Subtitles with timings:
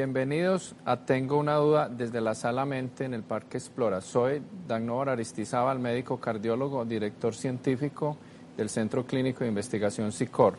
[0.00, 4.00] Bienvenidos a Tengo una duda desde la Sala Mente en el Parque Explora.
[4.00, 8.16] Soy Dagnor Aristizábal, médico cardiólogo, director científico
[8.56, 10.56] del Centro Clínico de Investigación SICOR.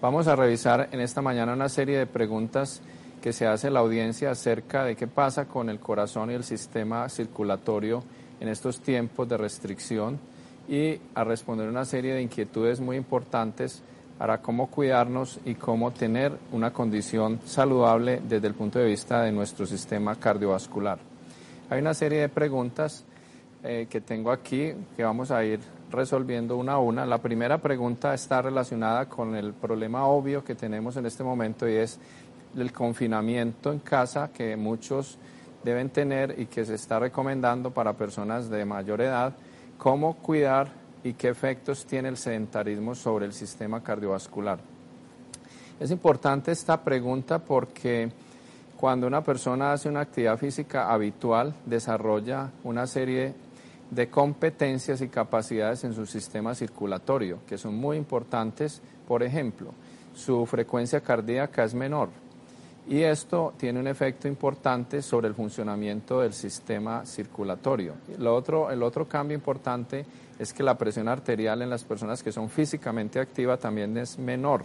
[0.00, 2.80] Vamos a revisar en esta mañana una serie de preguntas
[3.20, 7.10] que se hace la audiencia acerca de qué pasa con el corazón y el sistema
[7.10, 8.02] circulatorio
[8.40, 10.18] en estos tiempos de restricción
[10.66, 13.82] y a responder una serie de inquietudes muy importantes
[14.22, 19.32] para cómo cuidarnos y cómo tener una condición saludable desde el punto de vista de
[19.32, 21.00] nuestro sistema cardiovascular.
[21.68, 23.04] Hay una serie de preguntas
[23.64, 25.58] eh, que tengo aquí que vamos a ir
[25.90, 27.04] resolviendo una a una.
[27.04, 31.74] La primera pregunta está relacionada con el problema obvio que tenemos en este momento y
[31.74, 31.98] es
[32.56, 35.18] el confinamiento en casa que muchos
[35.64, 39.34] deben tener y que se está recomendando para personas de mayor edad,
[39.78, 44.58] cómo cuidar y qué efectos tiene el sedentarismo sobre el sistema cardiovascular.
[45.80, 48.10] Es importante esta pregunta porque
[48.76, 53.34] cuando una persona hace una actividad física habitual, desarrolla una serie
[53.90, 58.80] de competencias y capacidades en su sistema circulatorio, que son muy importantes.
[59.06, 59.72] Por ejemplo,
[60.14, 62.08] su frecuencia cardíaca es menor,
[62.88, 67.94] y esto tiene un efecto importante sobre el funcionamiento del sistema circulatorio.
[68.18, 70.04] Lo otro, el otro cambio importante
[70.38, 74.64] es que la presión arterial en las personas que son físicamente activas también es menor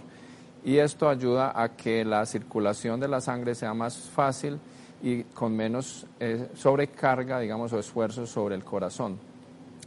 [0.65, 4.59] y esto ayuda a que la circulación de la sangre sea más fácil
[5.01, 9.17] y con menos eh, sobrecarga, digamos, o esfuerzo sobre el corazón.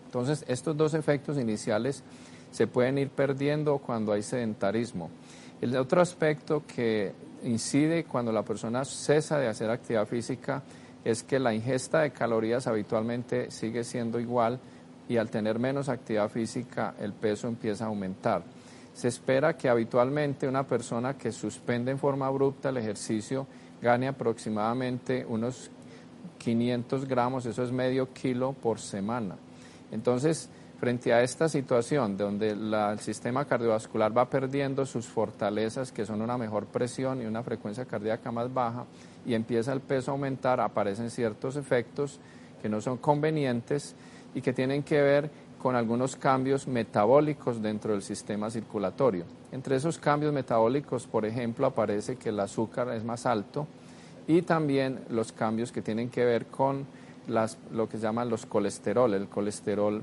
[0.06, 2.02] Entonces, estos dos efectos iniciales
[2.50, 5.10] se pueden ir perdiendo cuando hay sedentarismo.
[5.60, 7.12] El otro aspecto que
[7.44, 10.62] incide cuando la persona cesa de hacer actividad física
[11.04, 14.58] es que la ingesta de calorías habitualmente sigue siendo igual
[15.08, 18.42] y al tener menos actividad física el peso empieza a aumentar.
[18.94, 23.46] Se espera que habitualmente una persona que suspende en forma abrupta el ejercicio
[23.80, 25.70] gane aproximadamente unos
[26.38, 29.36] 500 gramos, eso es medio kilo por semana.
[29.90, 30.48] Entonces,
[30.80, 36.38] frente a esta situación donde el sistema cardiovascular va perdiendo sus fortalezas, que son una
[36.38, 38.86] mejor presión y una frecuencia cardíaca más baja,
[39.26, 42.18] y empieza el peso a aumentar, aparecen ciertos efectos
[42.62, 43.94] que no son convenientes
[44.34, 45.30] y que tienen que ver
[45.62, 49.26] con algunos cambios metabólicos dentro del sistema circulatorio.
[49.52, 53.66] Entre esos cambios metabólicos, por ejemplo, aparece que el azúcar es más alto
[54.26, 56.86] y también los cambios que tienen que ver con
[57.72, 59.12] lo que se llaman los colesterol.
[59.12, 60.02] El colesterol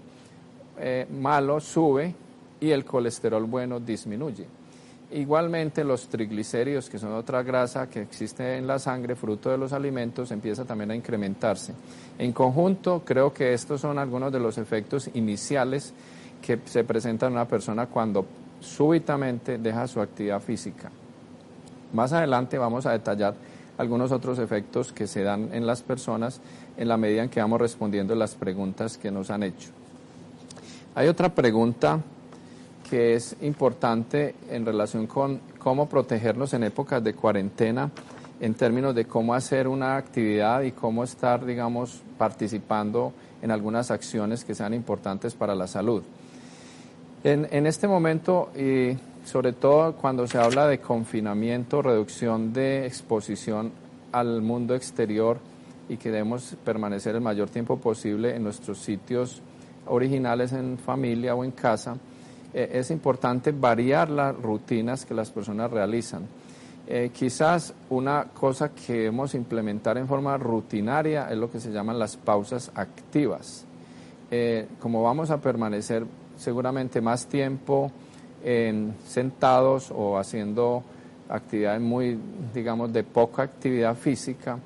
[0.79, 2.13] eh, malo sube
[2.59, 4.45] y el colesterol bueno disminuye.
[5.11, 9.71] Igualmente los triglicéridos, que son otra grasa que existe en la sangre fruto de los
[9.71, 11.73] alimentos, empieza también a incrementarse.
[12.19, 15.93] En conjunto, creo que estos son algunos de los efectos iniciales
[16.41, 18.25] que se presentan en una persona cuando
[18.59, 20.91] súbitamente deja su actividad física.
[21.93, 23.33] Más adelante vamos a detallar
[23.77, 26.41] algunos otros efectos que se dan en las personas
[26.75, 29.69] en la medida en que vamos respondiendo las preguntas que nos han hecho.
[30.97, 32.00] Hay otra pregunta
[32.90, 37.91] que es importante en relación con cómo protegernos en épocas de cuarentena,
[38.40, 43.13] en términos de cómo hacer una actividad y cómo estar, digamos, participando
[43.44, 46.02] en algunas acciones que sean importantes para la salud.
[47.24, 53.72] En, este momento, y sobre todo cuando se habla de confinamiento, reducción de exposición
[54.12, 55.38] al mundo exterior
[55.90, 59.44] y que debemos permanecer el mayor tiempo posible en nuestros sitios
[59.89, 61.95] originales en familia o en casa,
[62.53, 66.28] eh, es importante variar las rutinas que las personas realizan.
[66.89, 71.99] Eh, quizás una cosa que debemos implementar en forma rutinaria es lo que se llaman
[71.99, 73.66] las pausas activas.
[74.31, 76.05] Eh, como vamos a permanecer
[76.37, 77.91] seguramente más tiempo
[78.41, 80.81] en, sentados o haciendo
[81.28, 82.17] actividades muy,
[82.53, 84.57] digamos, de poca actividad física,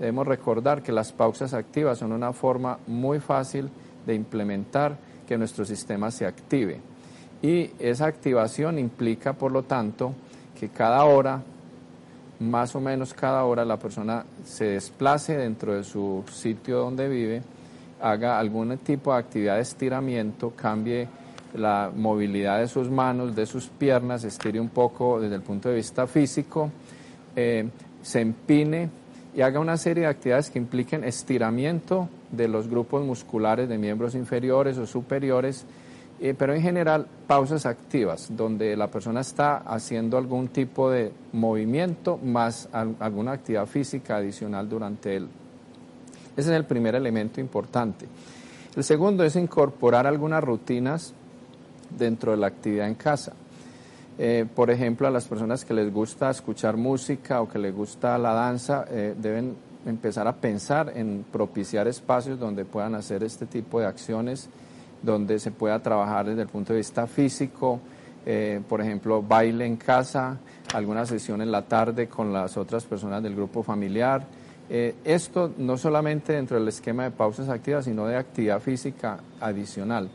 [0.00, 3.70] debemos recordar que las pausas activas son una forma muy fácil
[4.08, 4.96] de implementar
[5.26, 6.80] que nuestro sistema se active.
[7.42, 10.14] Y esa activación implica, por lo tanto,
[10.58, 11.42] que cada hora,
[12.40, 17.42] más o menos cada hora, la persona se desplace dentro de su sitio donde vive,
[18.00, 21.06] haga algún tipo de actividad de estiramiento, cambie
[21.54, 25.76] la movilidad de sus manos, de sus piernas, estire un poco desde el punto de
[25.76, 26.70] vista físico,
[27.36, 27.68] eh,
[28.02, 28.88] se empine
[29.38, 34.16] y haga una serie de actividades que impliquen estiramiento de los grupos musculares de miembros
[34.16, 35.64] inferiores o superiores,
[36.18, 42.16] eh, pero en general pausas activas, donde la persona está haciendo algún tipo de movimiento
[42.16, 45.28] más alguna actividad física adicional durante él.
[46.36, 48.06] Ese es el primer elemento importante.
[48.74, 51.14] El segundo es incorporar algunas rutinas
[51.96, 53.34] dentro de la actividad en casa.
[54.18, 58.18] Eh, por ejemplo, a las personas que les gusta escuchar música o que les gusta
[58.18, 59.54] la danza, eh, deben
[59.86, 64.48] empezar a pensar en propiciar espacios donde puedan hacer este tipo de acciones,
[65.02, 67.78] donde se pueda trabajar desde el punto de vista físico,
[68.26, 70.36] eh, por ejemplo, baile en casa,
[70.74, 74.26] alguna sesión en la tarde con las otras personas del grupo familiar.
[74.68, 80.10] esto no solamente dentro del esquema de pausas activas, sino de actividad física adicional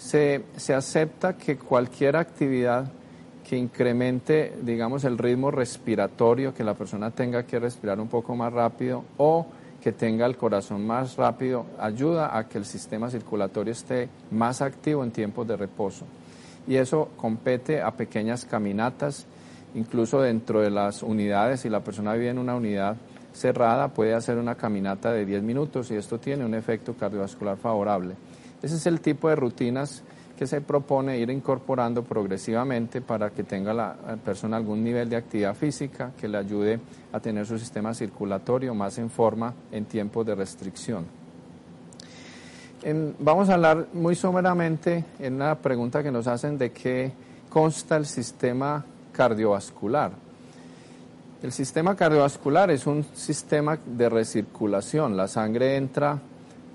[0.00, 2.90] se, se acepta que cualquier actividad
[3.50, 8.52] que incremente, digamos, el ritmo respiratorio, que la persona tenga que respirar un poco más
[8.52, 9.44] rápido o
[9.82, 15.02] que tenga el corazón más rápido, ayuda a que el sistema circulatorio esté más activo
[15.02, 16.04] en tiempos de reposo.
[16.68, 19.26] Y eso compete a pequeñas caminatas,
[19.74, 22.98] incluso dentro de las unidades, si la persona vive en una unidad
[23.32, 28.14] cerrada, puede hacer una caminata de 10 minutos y esto tiene un efecto cardiovascular favorable.
[28.62, 30.04] Ese es el tipo de rutinas
[30.40, 33.94] que se propone ir incorporando progresivamente para que tenga la
[34.24, 36.80] persona algún nivel de actividad física que le ayude
[37.12, 41.04] a tener su sistema circulatorio más en forma en tiempos de restricción.
[43.18, 47.12] vamos a hablar muy someramente en una pregunta que nos hacen de qué
[47.50, 48.82] consta el sistema
[49.12, 50.12] cardiovascular.
[51.42, 55.18] El sistema cardiovascular es un sistema de recirculación.
[55.18, 56.18] La sangre entra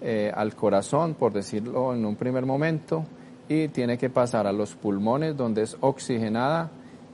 [0.03, 3.05] eh, al corazón, por decirlo en un primer momento,
[3.47, 6.69] y tiene que pasar a los pulmones donde es oxigenada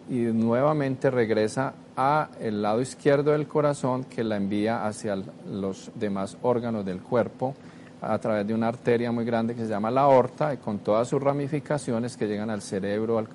[0.10, 5.18] y nuevamente regresa a el lado izquierdo del corazón que la envía hacia
[5.50, 7.54] los demás órganos del cuerpo
[8.02, 11.08] a través de una arteria muy grande que se llama la aorta y con todas
[11.08, 13.26] sus ramificaciones que llegan al cerebro, a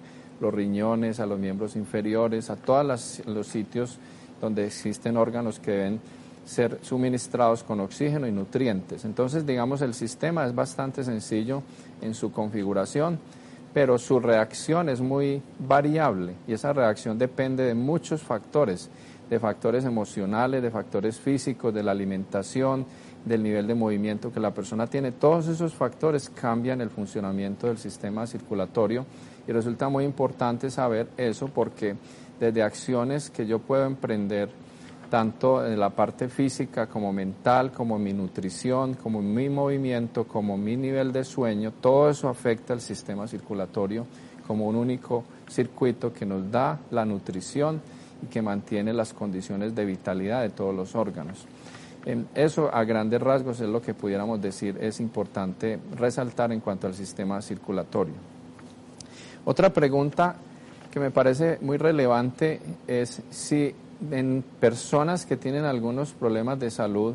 [0.41, 3.99] los riñones, a los miembros inferiores, a todos los sitios
[4.41, 6.01] donde existen órganos que deben
[6.47, 9.05] ser suministrados con oxígeno y nutrientes.
[9.05, 11.63] Entonces, digamos, el sistema es bastante sencillo
[12.01, 13.19] en su configuración,
[13.75, 18.89] pero su reacción es muy variable y esa reacción depende de muchos factores,
[19.29, 22.87] de factores emocionales, de factores físicos, de la alimentación,
[23.25, 25.11] del nivel de movimiento que la persona tiene.
[25.11, 29.05] Todos esos factores cambian el funcionamiento del sistema circulatorio
[29.49, 31.97] y resulta muy importante saber eso porque
[32.39, 34.49] desde acciones que yo puedo emprender,
[35.11, 40.77] tanto en la parte física como mental, como mi nutrición, como mi movimiento, como mi
[40.77, 44.07] nivel de sueño, todo eso afecta al sistema circulatorio
[44.47, 47.81] como un único circuito que nos da la nutrición
[48.23, 51.47] y que mantiene las condiciones de vitalidad de todos los órganos.
[52.35, 56.95] Eso a grandes rasgos es lo que pudiéramos decir es importante resaltar en cuanto al
[56.95, 58.15] sistema circulatorio.
[59.45, 60.37] Otra pregunta
[60.91, 63.75] que me parece muy relevante es si
[64.11, 67.15] en personas que tienen algunos problemas de salud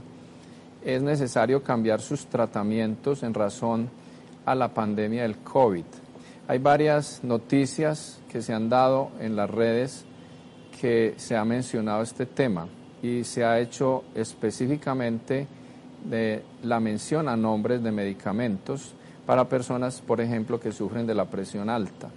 [0.83, 3.89] es necesario cambiar sus tratamientos en razón
[4.45, 5.83] a la pandemia del COVID.
[6.47, 10.05] Hay varias noticias que se han dado en las redes
[10.79, 12.67] que se ha mencionado este tema
[13.03, 15.47] y se ha hecho específicamente
[16.03, 18.95] de la mención a nombres de medicamentos
[19.25, 22.09] para personas, por ejemplo, que sufren de la presión alta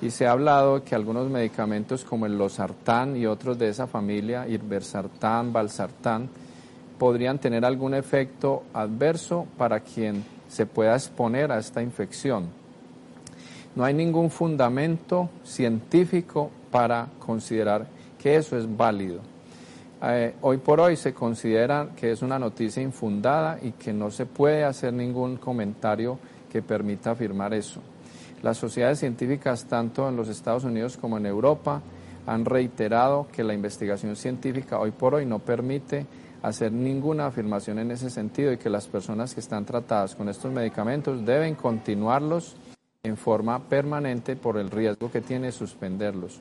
[0.00, 4.46] y se ha hablado que algunos medicamentos como el losartán y otros de esa familia,
[4.46, 6.28] irbesartán, valsartán,
[6.98, 12.46] podrían tener algún efecto adverso para quien se pueda exponer a esta infección.
[13.74, 17.86] No hay ningún fundamento científico para considerar
[18.18, 19.20] que eso es válido.
[20.02, 24.26] Eh, hoy por hoy se considera que es una noticia infundada y que no se
[24.26, 26.18] puede hacer ningún comentario
[26.50, 27.80] que permita afirmar eso.
[28.42, 31.82] Las sociedades científicas, tanto en los Estados Unidos como en Europa,
[32.26, 36.06] han reiterado que la investigación científica hoy por hoy no permite
[36.42, 40.52] hacer ninguna afirmación en ese sentido y que las personas que están tratadas con estos
[40.52, 42.56] medicamentos deben continuarlos
[43.02, 46.40] en forma permanente por el riesgo que tiene suspenderlos.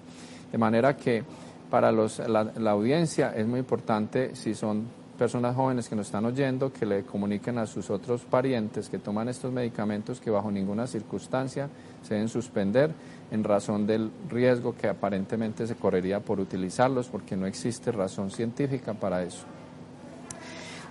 [0.52, 1.24] De manera que
[1.70, 6.26] para los, la, la audiencia es muy importante si son personas jóvenes que nos están
[6.26, 10.88] oyendo que le comuniquen a sus otros parientes que toman estos medicamentos que bajo ninguna
[10.88, 11.70] circunstancia
[12.04, 12.92] se deben suspender
[13.32, 18.94] en razón del riesgo que aparentemente se correría por utilizarlos porque no existe razón científica
[18.94, 19.46] para eso.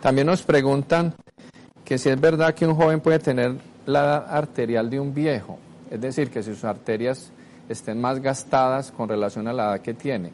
[0.02, 1.14] También nos preguntan
[1.84, 3.56] que si es verdad que un joven puede tener
[3.86, 5.58] la edad arterial de un viejo.
[5.88, 7.30] es decir, que sus arterias
[7.68, 10.32] estén más gastadas con relación a la edad que tiene.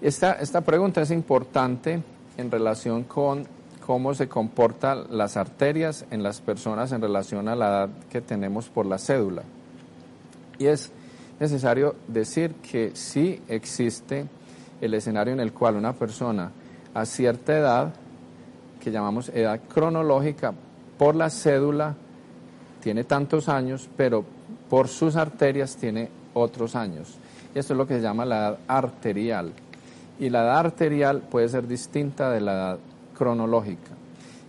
[0.00, 2.02] Esta, esta pregunta es importante
[2.38, 3.46] en relación con
[3.84, 8.68] cómo se comportan las arterias en las personas en relación a la edad que tenemos
[8.68, 9.42] por la cédula.
[10.58, 10.90] Y es
[11.40, 14.26] necesario decir que sí existe
[14.80, 16.50] el escenario en el cual una persona
[16.94, 17.94] a cierta edad,
[18.80, 20.54] que llamamos edad cronológica,
[20.96, 21.94] por la cédula
[22.82, 24.24] tiene tantos años, pero
[24.68, 27.16] por sus arterias tiene otros años.
[27.54, 29.52] Y esto es lo que se llama la edad arterial.
[30.18, 32.78] Y la edad arterial puede ser distinta de la edad
[33.16, 33.92] cronológica.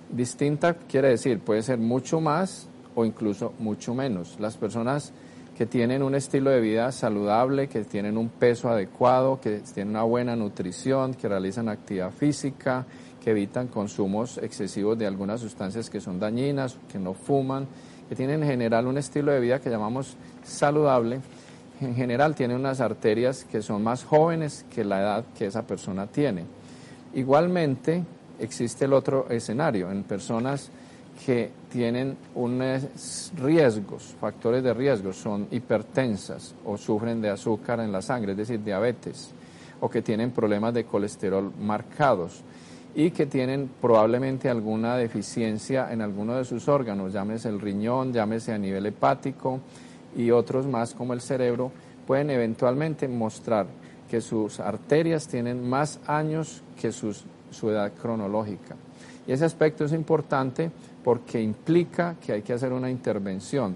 [0.09, 4.38] Distinta quiere decir, puede ser mucho más o incluso mucho menos.
[4.39, 5.13] Las personas
[5.59, 10.03] que tienen un estilo de vida saludable, que tienen un peso adecuado, que tienen una
[10.03, 12.85] buena nutrición, que realizan actividad física,
[13.21, 17.67] que evitan consumos excesivos de algunas sustancias que son dañinas, que no fuman,
[18.07, 21.19] que tienen en general un estilo de vida que llamamos saludable,
[21.81, 26.07] en general tienen unas arterias que son más jóvenes que la edad que esa persona
[26.07, 26.45] tiene.
[27.13, 28.03] Igualmente
[28.39, 30.69] existe el otro escenario en personas
[31.25, 38.01] que tienen unos riesgos, factores de riesgo, son hipertensas o sufren de azúcar en la
[38.01, 39.31] sangre, es decir, diabetes,
[39.81, 42.41] o que tienen problemas de colesterol marcados
[42.95, 48.53] y que tienen probablemente alguna deficiencia en alguno de sus órganos, llámese el riñón, llámese
[48.53, 49.59] a nivel hepático
[50.16, 51.72] y otros más como el cerebro,
[52.06, 53.68] pueden eventualmente mostrar
[54.10, 58.75] que sus arterias tienen más años que sus, su edad cronológica.
[59.28, 60.72] Y ese aspecto es importante
[61.04, 63.75] porque implica que hay que hacer una intervención.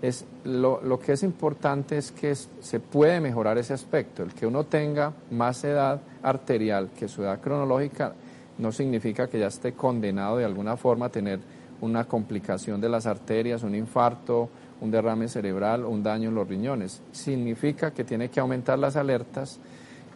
[0.00, 4.22] Es, lo, lo que es importante es que se puede mejorar ese aspecto.
[4.22, 8.14] El que uno tenga más edad arterial que su edad cronológica
[8.58, 11.40] no significa que ya esté condenado de alguna forma a tener
[11.80, 14.48] una complicación de las arterias, un infarto,
[14.80, 17.00] un derrame cerebral o un daño en los riñones.
[17.12, 19.58] Significa que tiene que aumentar las alertas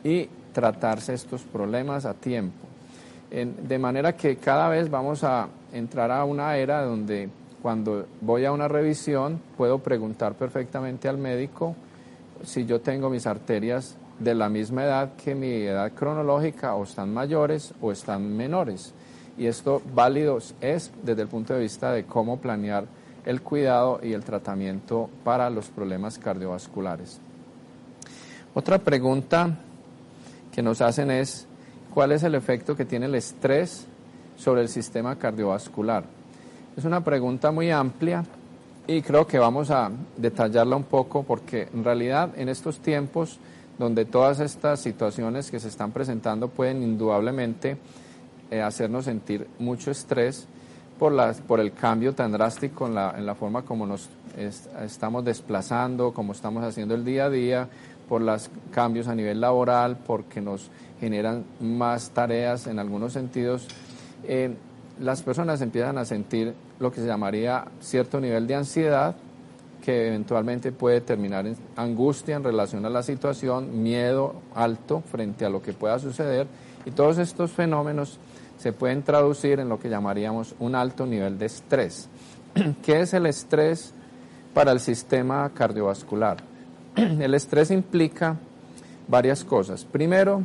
[0.05, 2.67] y tratarse estos problemas a tiempo.
[3.31, 7.29] de manera que cada vez vamos a entrar a una era donde
[7.61, 11.77] cuando voy a una revisión puedo preguntar perfectamente al médico
[12.43, 17.12] si yo tengo mis arterias de la misma edad que mi edad cronológica o están
[17.12, 18.95] mayores o están menores.
[19.37, 22.87] Y esto válido es desde el punto de vista de cómo planear
[23.28, 27.20] el cuidado y el tratamiento para los problemas cardiovasculares.
[28.54, 29.54] Otra pregunta
[30.50, 31.47] que nos hacen es,
[31.92, 33.85] ¿cuál es el efecto que tiene el estrés
[34.38, 36.04] sobre el sistema cardiovascular?
[36.75, 38.25] Es una pregunta muy amplia
[38.87, 43.38] y creo que vamos a detallarla un poco porque en realidad en estos tiempos
[43.78, 47.76] donde todas estas situaciones que se están presentando pueden indudablemente
[48.50, 50.49] eh, hacernos sentir mucho estrés
[50.99, 56.12] por, por el cambio tan drástico en la, en la forma como nos estamos desplazando,
[56.12, 57.69] como estamos haciendo el día a día,
[58.09, 63.67] por los cambios a nivel laboral, porque nos generan más tareas en algunos sentidos.
[64.25, 64.55] Eh,
[65.00, 69.17] las personas empiezan a sentir lo que se llamaría cierto nivel de ansiedad,
[69.85, 75.50] que eventualmente puede terminar en angustia en relación a la situación, miedo alto frente a
[75.50, 76.47] lo que pueda suceder
[76.85, 78.19] y todos estos fenómenos
[78.59, 82.09] se pueden traducir en lo que llamaríamos un alto nivel de estrés.
[82.83, 83.95] ¿Qué es el estrés
[84.53, 86.38] para el sistema cardiovascular?
[86.97, 88.37] El estrés implica
[89.07, 89.85] varias cosas.
[89.85, 90.43] Primero,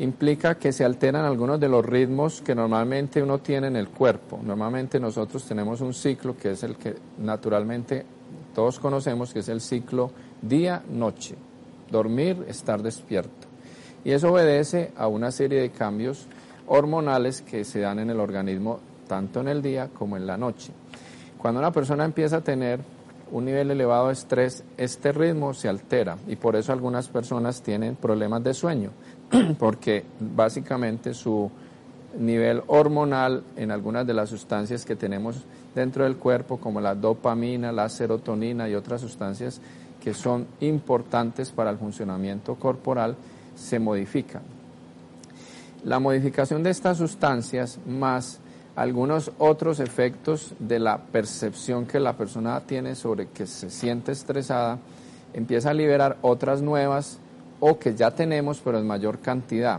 [0.00, 4.40] implica que se alteran algunos de los ritmos que normalmente uno tiene en el cuerpo.
[4.42, 8.04] Normalmente nosotros tenemos un ciclo que es el que naturalmente
[8.54, 10.10] todos conocemos, que es el ciclo
[10.42, 11.36] día-noche.
[11.90, 13.46] Dormir, estar despierto.
[14.04, 16.26] Y eso obedece a una serie de cambios
[16.66, 20.72] hormonales que se dan en el organismo tanto en el día como en la noche.
[21.38, 22.80] Cuando una persona empieza a tener
[23.30, 27.96] un nivel elevado de estrés, este ritmo se altera y por eso algunas personas tienen
[27.96, 28.90] problemas de sueño,
[29.58, 31.50] porque básicamente su
[32.18, 35.44] nivel hormonal en algunas de las sustancias que tenemos
[35.74, 39.60] dentro del cuerpo, como la dopamina, la serotonina y otras sustancias
[40.02, 43.16] que son importantes para el funcionamiento corporal,
[43.54, 44.55] se modifican.
[45.86, 48.40] La modificación de estas sustancias más
[48.74, 54.80] algunos otros efectos de la percepción que la persona tiene sobre que se siente estresada,
[55.32, 57.20] empieza a liberar otras nuevas
[57.60, 59.78] o que ya tenemos pero en mayor cantidad.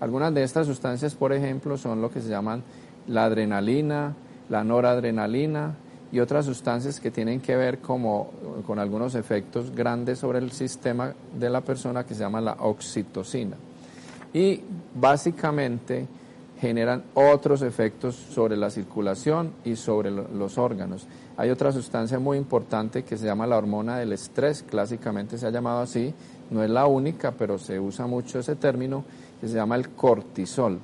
[0.00, 2.64] Algunas de estas sustancias, por ejemplo, son lo que se llaman
[3.06, 4.12] la adrenalina,
[4.48, 5.76] la noradrenalina
[6.10, 8.32] y otras sustancias que tienen que ver como,
[8.66, 13.56] con algunos efectos grandes sobre el sistema de la persona que se llama la oxitocina.
[14.34, 14.60] Y
[14.94, 16.06] básicamente
[16.60, 21.06] generan otros efectos sobre la circulación y sobre los órganos.
[21.36, 25.50] Hay otra sustancia muy importante que se llama la hormona del estrés, clásicamente se ha
[25.50, 26.14] llamado así,
[26.50, 29.04] no es la única, pero se usa mucho ese término,
[29.40, 30.78] que se llama el cortisol.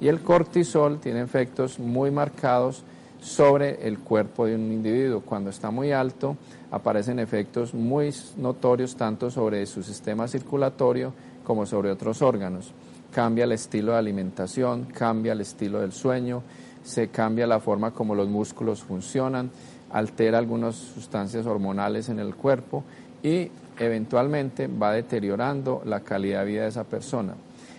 [0.00, 2.82] Y el cortisol tiene efectos muy marcados
[3.20, 5.20] sobre el cuerpo de un individuo.
[5.20, 6.36] Cuando está muy alto,
[6.70, 11.12] aparecen efectos muy notorios tanto sobre su sistema circulatorio
[11.50, 12.70] como sobre otros órganos.
[13.12, 16.44] Cambia el estilo de alimentación, cambia el estilo del sueño,
[16.84, 19.50] se cambia la forma como los músculos funcionan,
[19.90, 22.84] altera algunas sustancias hormonales en el cuerpo
[23.20, 27.34] y eventualmente va deteriorando la calidad de vida de esa persona.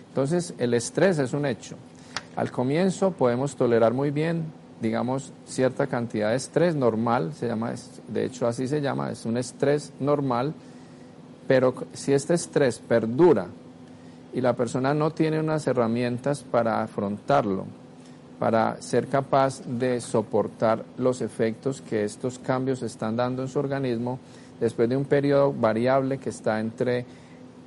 [0.06, 1.76] Entonces, el estrés es un hecho.
[2.36, 4.44] Al comienzo podemos tolerar muy bien,
[4.82, 7.72] digamos, cierta cantidad de estrés normal, se llama,
[8.08, 10.52] de hecho así se llama, es un estrés normal,
[11.48, 13.46] pero si este estrés perdura
[14.32, 17.66] y la persona no tiene unas herramientas para afrontarlo,
[18.38, 24.18] para ser capaz de soportar los efectos que estos cambios están dando en su organismo,
[24.58, 27.04] después de un periodo variable que está entre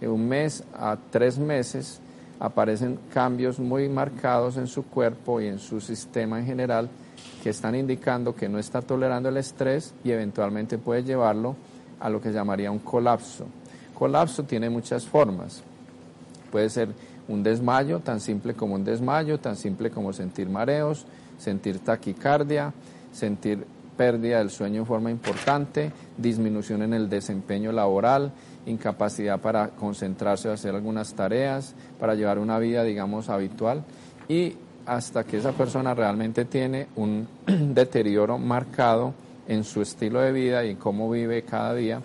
[0.01, 1.99] un mes a tres meses,
[2.39, 6.89] aparecen cambios muy marcados en su cuerpo y en su sistema en general
[7.41, 11.55] que están indicando que no está tolerando el estrés y eventualmente puede llevarlo
[11.99, 13.45] a lo que llamaría un colapso.
[13.97, 15.63] Colapso tiene muchas formas.
[16.55, 16.87] Puede ser
[17.27, 21.05] un desmayo, tan simple como un desmayo, tan simple como sentir mareos,
[21.37, 22.71] sentir taquicardia,
[23.11, 28.31] sentir pérdida del sueño en forma importante, disminución en el desempeño laboral,
[28.67, 33.83] incapacidad para concentrarse o hacer algunas tareas, para llevar una vida, digamos, habitual.
[34.29, 37.27] Y hasta que esa persona realmente tiene un
[37.73, 39.13] deterioro marcado
[39.45, 42.01] en su estilo de vida y en cómo vive cada día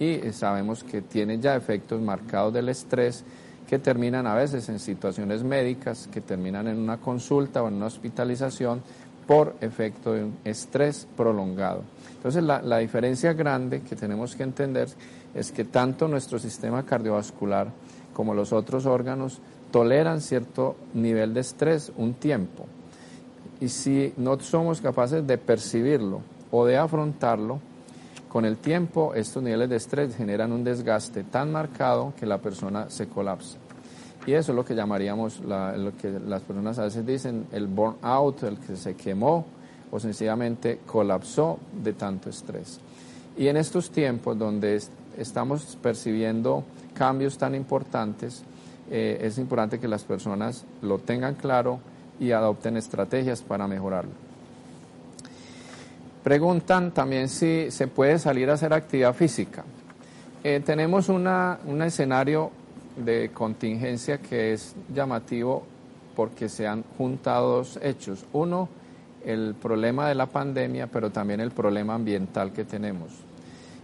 [0.00, 3.22] y sabemos que tiene ya efectos marcados del estrés
[3.70, 7.86] que terminan a veces en situaciones médicas, que terminan en una consulta o en una
[7.86, 8.82] hospitalización
[9.28, 11.84] por efecto de un estrés prolongado.
[12.16, 14.88] Entonces la, la diferencia grande que tenemos que entender
[15.36, 17.68] es que tanto nuestro sistema cardiovascular
[18.12, 19.38] como los otros órganos
[19.70, 22.66] toleran cierto nivel de estrés un tiempo.
[23.60, 27.60] Y si no somos capaces de percibirlo o de afrontarlo,
[28.30, 32.88] con el tiempo estos niveles de estrés generan un desgaste tan marcado que la persona
[32.88, 33.58] se colapsa.
[34.24, 38.44] Y eso es lo que llamaríamos, lo que las personas a veces dicen, el burnout,
[38.44, 39.46] el que se quemó
[39.90, 42.78] o sencillamente colapsó de tanto estrés.
[43.36, 44.80] Y en estos tiempos donde
[45.18, 46.62] estamos percibiendo
[46.94, 48.44] cambios tan importantes,
[48.90, 51.80] eh, es importante que las personas lo tengan claro
[52.20, 54.29] y adopten estrategias para mejorarlo.
[56.22, 59.64] Preguntan también si se puede salir a hacer actividad física.
[60.44, 62.50] Eh, tenemos una, un escenario
[62.96, 65.64] de contingencia que es llamativo
[66.14, 68.26] porque se han juntado dos hechos.
[68.32, 68.68] Uno,
[69.24, 73.10] el problema de la pandemia, pero también el problema ambiental que tenemos.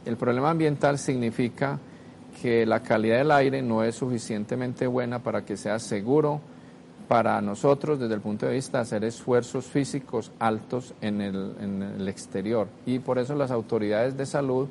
[0.05, 1.79] El problema ambiental significa
[2.43, 6.41] que la calidad del aire no es suficientemente buena para que sea seguro
[7.09, 11.83] para nosotros desde el punto de vista de hacer esfuerzos físicos altos en el, en
[11.83, 12.69] el exterior.
[12.85, 14.69] Y por eso las autoridades de salud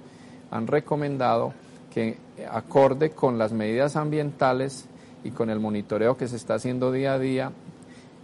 [0.52, 1.54] han recomendado
[1.94, 2.18] que
[2.52, 4.86] acorde con las medidas ambientales
[5.24, 7.52] y con el monitoreo que se está haciendo día a día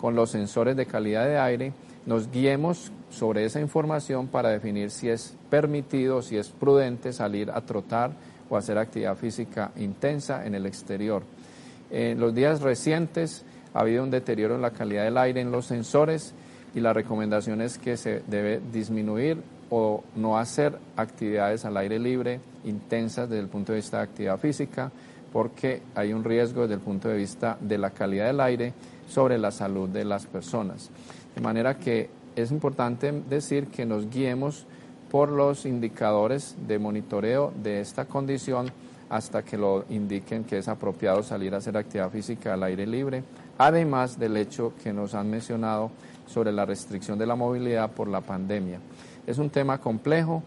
[0.02, 1.74] con los sensores de calidad de aire,
[2.08, 7.62] nos guiemos sobre esa información para definir si es permitido, si es prudente salir a
[7.62, 8.12] trotar
[8.50, 11.22] o hacer actividad física intensa en el exterior.
[11.92, 15.66] En los días recientes ha habido un deterioro en la calidad del aire en los
[15.66, 16.34] sensores
[16.74, 19.38] y la recomendación es que se debe disminuir
[19.70, 24.38] o no hacer actividades al aire libre intensas desde el punto de vista de actividad
[24.38, 24.92] física
[25.32, 28.74] porque hay un riesgo desde el punto de vista de la calidad del aire
[29.08, 30.90] sobre la salud de las personas.
[31.34, 34.66] De manera que es importante decir que nos guiemos
[35.10, 38.72] por los indicadores de monitoreo de esta condición
[39.10, 43.24] hasta que lo indiquen que es apropiado salir a hacer actividad física al aire libre,
[43.66, 45.92] además del hecho que nos han mencionado
[46.28, 48.80] sobre la restricción de la movilidad por la pandemia.
[49.28, 50.42] Es un tema complejo,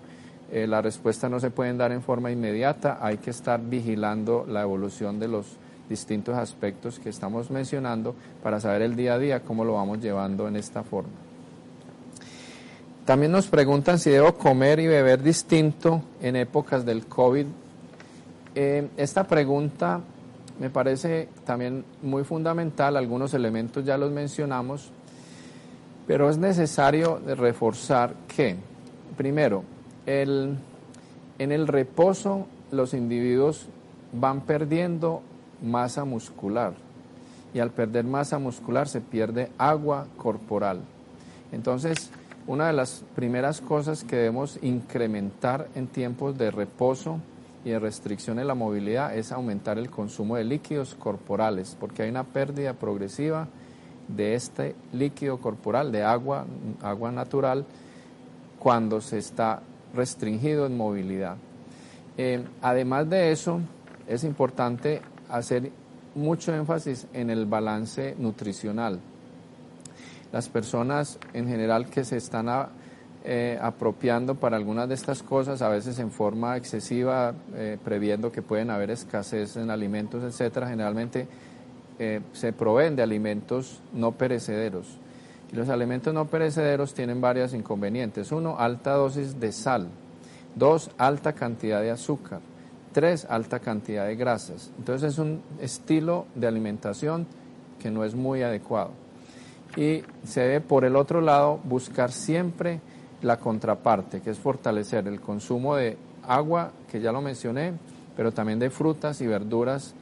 [0.50, 4.62] eh, la respuesta no se puede dar en forma inmediata, hay que estar vigilando la
[4.62, 5.46] evolución de los
[5.88, 10.48] distintos aspectos que estamos mencionando para saber el día a día cómo lo vamos llevando
[10.48, 11.12] en esta forma.
[13.04, 17.46] También nos preguntan si debo comer y beber distinto en épocas del COVID.
[18.54, 20.00] Eh, esta pregunta
[20.58, 24.90] me parece también muy fundamental, algunos elementos ya los mencionamos,
[26.06, 28.56] pero es necesario reforzar que,
[29.16, 29.64] primero,
[30.06, 30.56] el,
[31.38, 33.66] en el reposo los individuos
[34.12, 35.22] van perdiendo
[35.62, 36.74] masa muscular
[37.52, 40.80] y al perder masa muscular se pierde agua corporal.
[41.52, 42.10] Entonces,
[42.46, 47.18] una de las primeras cosas que debemos incrementar en tiempos de reposo
[47.64, 52.10] y de restricción en la movilidad es aumentar el consumo de líquidos corporales, porque hay
[52.10, 53.48] una pérdida progresiva
[54.08, 56.44] de este líquido corporal, de agua,
[56.82, 57.64] agua natural,
[58.58, 59.62] cuando se está
[59.94, 61.36] restringido en movilidad.
[62.16, 63.60] Eh, además de eso,
[64.06, 65.70] es importante hacer
[66.14, 69.00] mucho énfasis en el balance nutricional.
[70.32, 72.48] Las personas en general que se están
[73.26, 78.42] eh, apropiando para algunas de estas cosas, a veces en forma excesiva, eh, previendo que
[78.42, 81.26] pueden haber escasez en alimentos, etcétera, generalmente
[81.98, 84.98] eh, se proveen de alimentos no perecederos.
[85.50, 88.30] Y los alimentos no perecederos tienen varios inconvenientes.
[88.30, 89.88] Uno, alta dosis de sal.
[90.54, 92.40] Dos, alta cantidad de azúcar.
[92.92, 94.70] Tres, alta cantidad de grasas.
[94.76, 97.26] Entonces es un estilo de alimentación
[97.78, 98.90] que no es muy adecuado.
[99.76, 102.80] Y se debe, por el otro lado, buscar siempre
[103.24, 107.72] la contraparte, que es fortalecer el consumo de agua, que ya lo mencioné,
[108.16, 109.94] pero también de frutas y verduras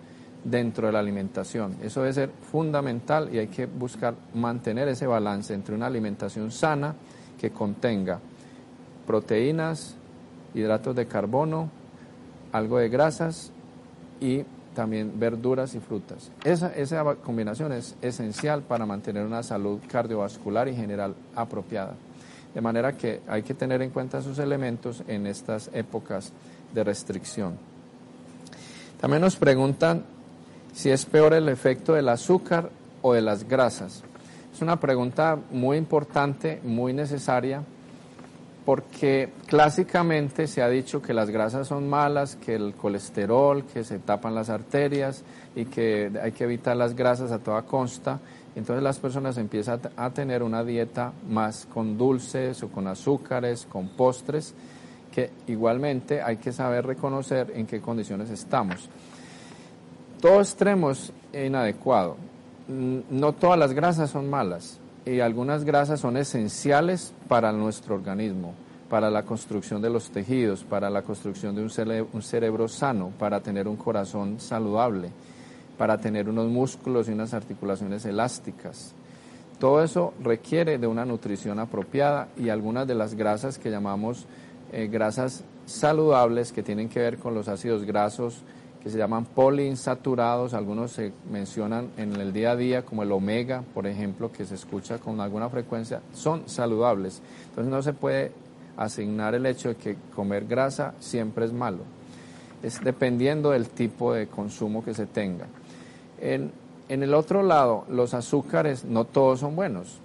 [0.45, 1.77] dentro de la alimentación.
[1.83, 6.95] Eso debe ser fundamental y hay que buscar mantener ese balance entre una alimentación sana
[7.41, 8.19] que contenga
[9.07, 9.95] proteínas,
[10.55, 11.71] hidratos de carbono,
[12.51, 13.53] algo de grasas
[14.21, 16.31] y también verduras y frutas.
[16.45, 21.95] Esa, esa combinación es esencial para mantener una salud cardiovascular y general apropiada.
[22.55, 26.33] De manera que hay que tener en cuenta esos elementos en estas épocas
[26.75, 27.57] de restricción.
[29.01, 30.05] También nos preguntan
[30.75, 32.71] si es peor el efecto del azúcar
[33.03, 34.03] o de las grasas.
[34.55, 37.63] Es una pregunta muy importante, muy necesaria,
[38.65, 43.99] porque clásicamente se ha dicho que las grasas son malas, que el colesterol, que se
[43.99, 45.25] tapan las arterias
[45.57, 48.21] y que hay que evitar las grasas a toda costa.
[48.55, 53.89] Entonces las personas empiezan a tener una dieta más con dulces o con azúcares, con
[53.89, 54.55] postres,
[55.11, 58.89] que igualmente hay que saber reconocer en qué condiciones estamos.
[60.21, 62.17] Todo extremo es inadecuado.
[62.69, 68.55] No todas las grasas son malas y algunas grasas son esenciales para nuestro organismo,
[68.89, 73.41] para la construcción de los tejidos, para la construcción de un, un cerebro sano, para
[73.41, 75.11] tener un corazón saludable,
[75.79, 78.95] para tener unos músculos y unas articulaciones elásticas.
[79.59, 84.27] Todo eso requiere de una nutrición apropiada y algunas de las grasas que llamamos
[84.73, 88.43] eh, grasas saludables que tienen que ver con los ácidos grasos,
[88.83, 93.63] que se llaman poliinsaturados, algunos se mencionan en el día a día como el omega,
[93.73, 97.23] por ejemplo, que se escucha con alguna frecuencia, son saludables.
[97.51, 98.33] Entonces no se puede
[98.77, 101.85] asignar el hecho de que comer grasa siempre es malo.
[102.63, 105.47] Es dependiendo del tipo de consumo que se tenga.
[106.23, 106.53] En,
[106.89, 109.99] el otro lado, los azúcares no todos son buenos.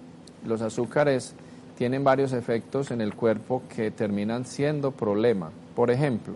[0.44, 1.34] Los azúcares
[1.76, 5.50] tienen varios efectos en el cuerpo que terminan siendo problema.
[5.76, 6.34] Por ejemplo,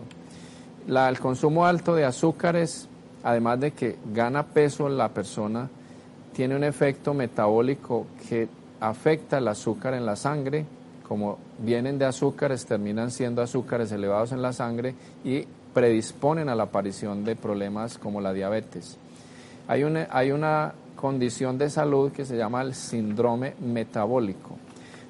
[0.87, 2.87] el consumo alto de azúcares,
[3.23, 5.69] además de que gana peso la persona,
[6.31, 8.47] tiene un efecto metabólico que
[8.79, 10.65] afecta el azúcar en la sangre,
[11.05, 16.63] como vienen de azúcares, terminan siendo azúcares elevados en la sangre y predisponen a la
[16.63, 18.97] aparición de problemas como la diabetes.
[19.67, 24.57] Hay una, condición de salud que se llama el síndrome metabólico.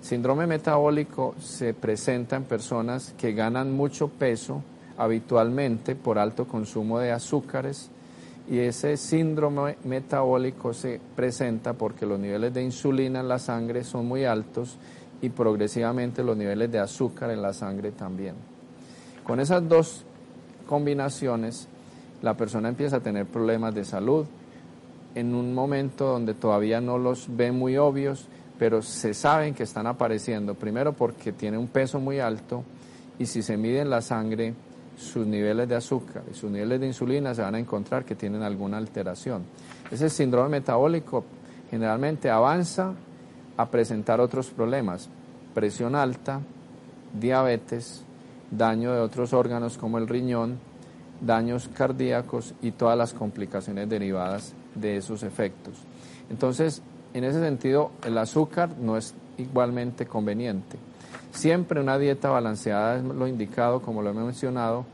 [0.02, 4.64] Síndrome metabólico se presenta en personas que ganan mucho peso,
[4.98, 7.92] habitualmente por alto consumo de azúcares
[8.50, 14.08] y ese síndrome metabólico se presenta porque los niveles de insulina en la sangre son
[14.08, 14.78] muy altos
[15.22, 18.34] y progresivamente los niveles de azúcar en la sangre también.
[19.24, 20.06] Con esas dos
[20.68, 21.68] combinaciones,
[22.24, 24.26] la persona empieza a tener problemas de salud
[25.16, 29.88] en un momento donde todavía no los ve muy obvios, pero se saben que están
[29.88, 32.64] apareciendo, primero porque tiene un peso muy alto
[33.20, 34.54] y si se mide en la sangre
[34.98, 38.44] sus niveles de azúcar y sus niveles de insulina se van a encontrar que tienen
[38.44, 39.44] alguna alteración.
[39.92, 41.24] Ese síndrome metabólico
[41.70, 42.94] generalmente avanza
[43.58, 45.10] a presentar otros problemas,
[45.54, 46.42] presión alta,
[47.20, 48.04] diabetes,
[48.50, 50.58] daño de otros órganos como el riñón,
[51.22, 55.74] daños cardíacos y todas las complicaciones derivadas de esos efectos.
[56.30, 56.82] Entonces,
[57.14, 60.78] en ese sentido, el azúcar no es igualmente conveniente.
[61.32, 64.86] Siempre una dieta balanceada es lo indicado, como lo he mencionado,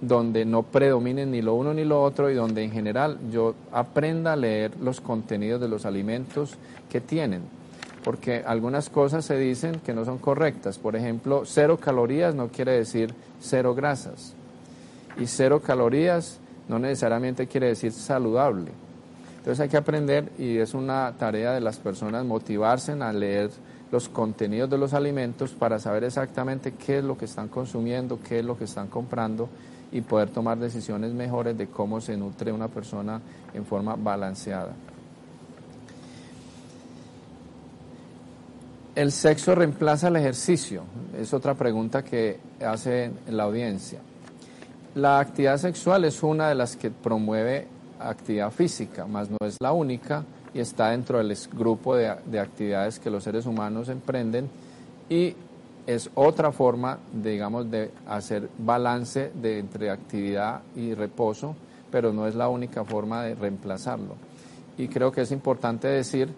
[0.00, 4.34] donde no predominen ni lo uno ni lo otro y donde en general yo aprenda
[4.34, 6.54] a leer los contenidos de los alimentos
[6.90, 7.42] que tienen.
[8.04, 10.78] Porque algunas cosas se dicen que no son correctas.
[10.78, 14.34] Por ejemplo, cero calorías no quiere decir cero grasas.
[15.18, 18.70] Y cero calorías no necesariamente quiere decir saludable.
[19.46, 23.48] Entonces hay que aprender y es una tarea de las personas motivarse a leer
[23.92, 28.40] los contenidos de los alimentos para saber exactamente qué es lo que están consumiendo, qué
[28.40, 29.48] es lo que están comprando
[29.92, 33.20] y poder tomar decisiones mejores de cómo se nutre una persona
[33.54, 34.72] en forma balanceada.
[38.96, 40.82] ¿El sexo reemplaza el ejercicio?
[41.16, 44.00] Es otra pregunta que hace la audiencia.
[44.96, 47.75] La actividad sexual es una de las que promueve
[48.08, 53.10] actividad física, más no es la única y está dentro del grupo de, actividades que
[53.10, 54.48] los seres humanos emprenden
[55.08, 55.34] y
[55.86, 61.54] es otra forma, digamos, de hacer balance de, entre actividad y reposo,
[61.90, 64.16] pero no es la única forma de reemplazarlo.
[64.78, 66.28] Y creo que es importante decir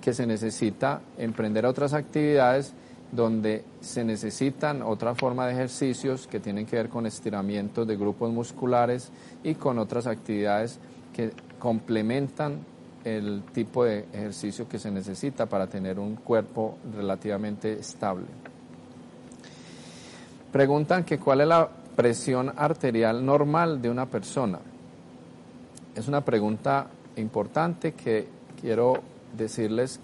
[0.00, 2.74] que se necesita emprender otras actividades
[3.12, 8.32] donde se necesitan otra forma de ejercicios que tienen que ver con estiramientos de grupos
[8.32, 9.10] musculares
[9.44, 10.80] y con otras actividades
[11.16, 12.58] que complementan
[13.02, 18.26] el tipo de ejercicio que se necesita para tener un cuerpo relativamente estable.
[20.52, 24.58] Preguntan que cuál es la presión arterial normal de una persona.
[25.94, 28.28] Es una pregunta importante que
[28.60, 29.02] quiero
[29.34, 29.98] decirles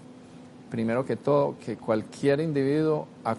[0.71, 3.35] primero que todo que cualquier individuo a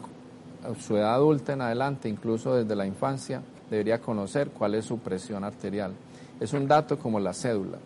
[0.78, 5.42] su edad adulta en adelante, incluso desde la infancia, debería conocer cuál es su presión
[5.42, 5.92] arterial.
[6.40, 7.78] Es un dato como la cédula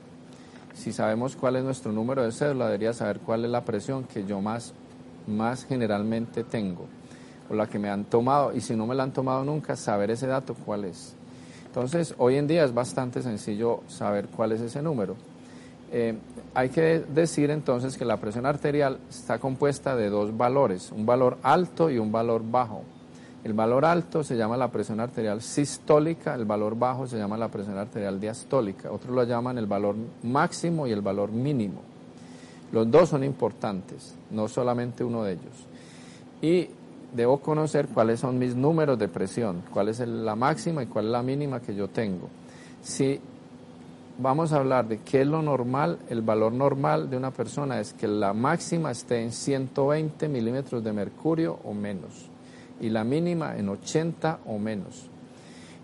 [0.79, 4.25] si sabemos cuál es nuestro número de cédula, debería saber cuál es la presión que
[4.25, 4.73] yo más,
[5.27, 6.87] más generalmente tengo
[7.51, 10.11] o la que me han tomado y si no me la han tomado nunca, saber
[10.11, 11.15] ese dato cuál es.
[11.67, 15.17] Entonces, hoy en día es bastante sencillo saber cuál es ese número.
[15.91, 16.17] Eh,
[16.55, 21.39] hay que decir entonces que la presión arterial está compuesta de dos valores, un valor
[21.43, 22.85] alto y un valor bajo.
[23.45, 27.49] El valor alto se llama la presión arterial sistólica, el valor bajo se llama la
[27.49, 28.91] presión arterial diastólica.
[28.91, 31.83] Otros lo llaman el valor máximo y el valor mínimo.
[32.73, 35.67] Los dos son importantes, no solamente uno de ellos.
[36.43, 36.69] Y
[37.15, 41.13] debo conocer cuáles son mis números de presión, cuál es la máxima y cuál es
[41.13, 42.29] la mínima que yo tengo.
[42.83, 43.21] Si
[44.19, 47.93] vamos a hablar de qué es lo normal, el valor normal de una persona es
[47.93, 52.29] que la máxima esté en 120 milímetros de mercurio o menos
[52.81, 55.09] y la mínima en 80 o menos.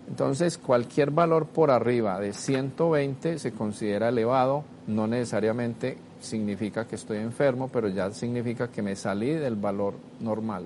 [0.07, 7.17] Entonces, cualquier valor por arriba de 120 se considera elevado, no necesariamente significa que estoy
[7.17, 10.65] enfermo, pero ya significa que me salí del valor normal.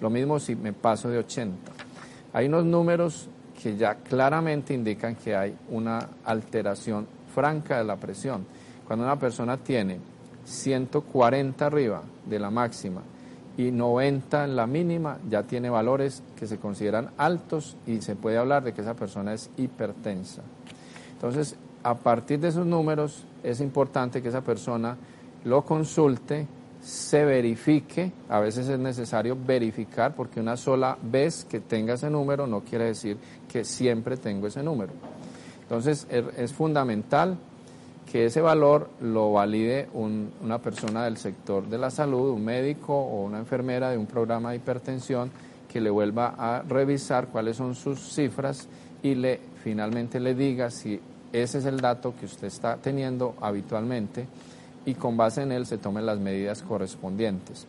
[0.00, 1.72] Lo mismo si me paso de 80.
[2.32, 3.28] Hay unos números
[3.60, 8.46] que ya claramente indican que hay una alteración franca de la presión.
[8.86, 9.98] Cuando una persona tiene
[10.44, 13.02] 140 arriba de la máxima
[13.58, 18.38] y 90 en la mínima ya tiene valores que se consideran altos y se puede
[18.38, 20.42] hablar de que esa persona es hipertensa.
[21.12, 24.96] Entonces, a partir de esos números es importante que esa persona
[25.44, 26.46] lo consulte,
[26.80, 32.46] se verifique, a veces es necesario verificar porque una sola vez que tenga ese número
[32.46, 33.16] no quiere decir
[33.48, 34.92] que siempre tengo ese número.
[35.62, 37.36] Entonces es fundamental
[38.10, 43.24] que ese valor lo valide una persona del sector de la salud, un médico o
[43.24, 45.30] una enfermera de un programa de hipertensión
[45.70, 48.66] que le vuelva a revisar cuáles son sus cifras
[49.02, 50.98] y le finalmente le diga si
[51.32, 54.26] ese es el dato que usted está teniendo habitualmente
[54.86, 57.66] y con base en él se tomen las medidas correspondientes.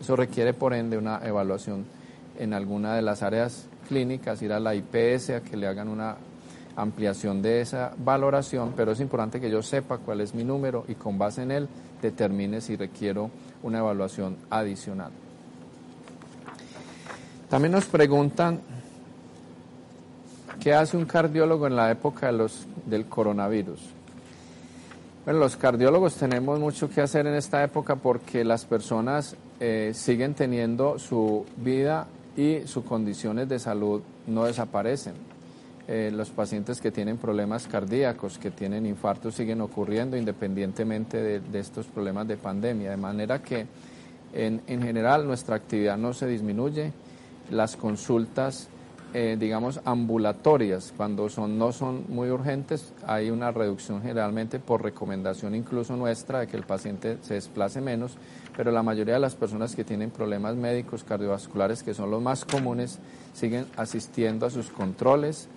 [0.00, 1.84] Eso requiere por ende una evaluación
[2.36, 6.16] en alguna de las áreas clínicas, ir a la IPS a que le hagan una
[6.76, 10.94] ampliación de esa valoración, pero es importante que yo sepa cuál es mi número y
[10.94, 11.68] con base en él
[12.02, 13.30] determine si requiero
[13.62, 15.10] una evaluación adicional.
[17.48, 18.60] También nos preguntan
[20.60, 23.80] qué hace un cardiólogo en la época de los, del coronavirus.
[25.24, 30.34] Bueno, los cardiólogos tenemos mucho que hacer en esta época porque las personas eh, siguen
[30.34, 35.14] teniendo su vida y sus condiciones de salud no desaparecen.
[35.88, 41.86] Eh, los pacientes que tienen problemas cardíacos, que tienen infartos, siguen ocurriendo independientemente de, estos
[41.86, 42.90] problemas de pandemia.
[42.90, 43.66] De manera que
[44.32, 46.92] en, general nuestra actividad no se disminuye,
[47.52, 48.66] las consultas,
[49.14, 55.54] eh, digamos, ambulatorias, cuando son, no son muy urgentes, hay una reducción generalmente por recomendación
[55.54, 58.16] incluso nuestra de que el paciente se desplace menos,
[58.56, 62.44] pero la mayoría de las personas que tienen problemas médicos cardiovasculares, que son los más
[62.44, 62.98] comunes,
[63.34, 65.48] siguen asistiendo a sus controles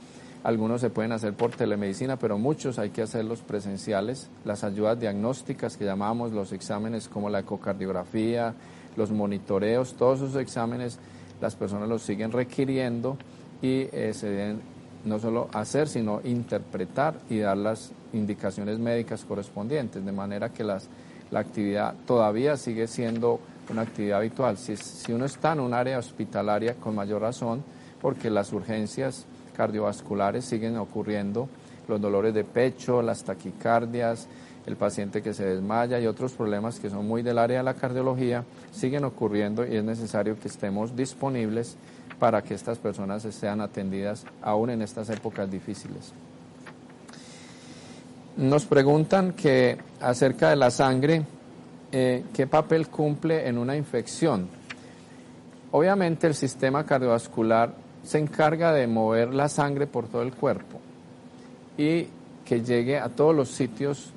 [0.43, 4.29] algunos se pueden hacer por telemedicina, pero muchos hay que hacerlos presenciales.
[4.45, 8.53] Las ayudas diagnósticas que llamamos los exámenes como la ecocardiografía,
[8.95, 10.97] los monitoreos, todos esos exámenes
[11.41, 13.17] las personas los siguen requiriendo
[13.61, 14.61] y eh, se deben
[15.05, 20.89] no solo hacer, sino interpretar y dar las indicaciones médicas correspondientes, de manera que las,
[21.31, 24.57] la actividad todavía sigue siendo una actividad habitual.
[24.57, 27.63] Si, si uno está en un área hospitalaria, con mayor razón,
[28.01, 29.25] porque las urgencias
[29.59, 31.49] cardiovasculares siguen ocurriendo,
[31.89, 34.29] los dolores de pecho, las taquicardias,
[34.65, 37.73] el paciente que se desmaya y otros problemas que son muy del área de la
[37.73, 41.75] cardiología siguen ocurriendo y es necesario que estemos disponibles
[42.19, 46.13] para que estas personas sean atendidas aún en estas épocas difíciles.
[48.37, 51.23] Nos preguntan que acerca de la sangre,
[51.91, 54.47] eh, ¿qué papel cumple en una infección?
[55.71, 60.79] Obviamente el sistema cardiovascular se encarga de mover la sangre por todo el cuerpo
[61.77, 62.07] y
[62.43, 64.09] que llegue a todos los sitios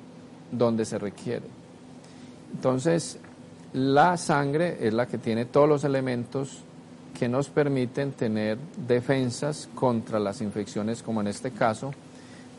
[0.51, 1.45] donde se requiere.
[2.55, 3.19] Entonces,
[3.73, 6.63] la sangre es la que tiene todos los elementos
[7.19, 11.93] que nos permiten tener defensas contra las infecciones como en este caso,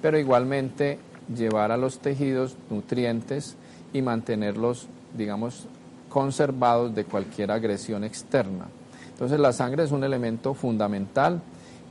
[0.01, 1.01] pero igualmente
[1.37, 3.57] llevar a los tejidos nutrientes
[3.93, 4.87] y mantenerlos,
[5.19, 5.67] digamos,
[6.09, 8.69] conservados de cualquier agresión externa.
[9.15, 11.41] Entonces la sangre es un elemento fundamental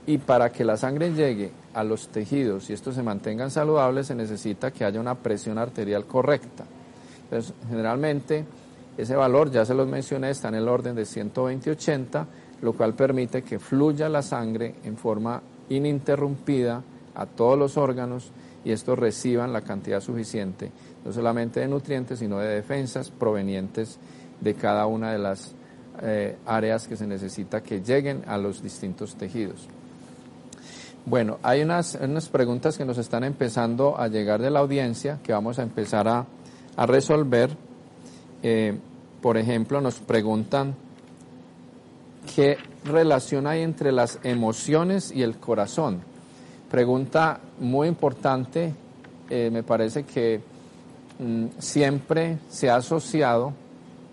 [0.05, 4.15] y para que la sangre llegue a los tejidos y estos se mantengan saludables se
[4.15, 6.65] necesita que haya una presión arterial correcta.
[7.23, 8.45] Entonces, generalmente
[8.97, 12.25] ese valor, ya se los mencioné, está en el orden de 120-80,
[12.61, 16.83] lo cual permite que fluya la sangre en forma ininterrumpida
[17.15, 18.31] a todos los órganos
[18.63, 20.71] y estos reciban la cantidad suficiente,
[21.03, 23.97] no solamente de nutrientes, sino de defensas provenientes
[24.41, 25.55] de cada una de las
[26.01, 29.67] eh, áreas que se necesita que lleguen a los distintos tejidos.
[31.05, 35.33] Bueno, hay unas, unas, preguntas que nos están empezando a llegar de la audiencia que
[35.33, 36.25] vamos a empezar a,
[36.77, 37.49] a resolver.
[38.41, 38.77] Eh,
[39.21, 40.75] por ejemplo, nos preguntan
[42.35, 46.01] qué relación hay entre las emociones y el corazón.
[46.71, 48.73] Pregunta muy importante,
[49.29, 50.41] eh, me parece que
[51.19, 53.53] mm, siempre se ha asociado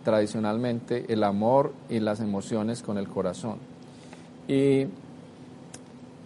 [0.04, 3.58] tradicionalmente el amor y las emociones con el corazón.
[4.48, 4.86] Y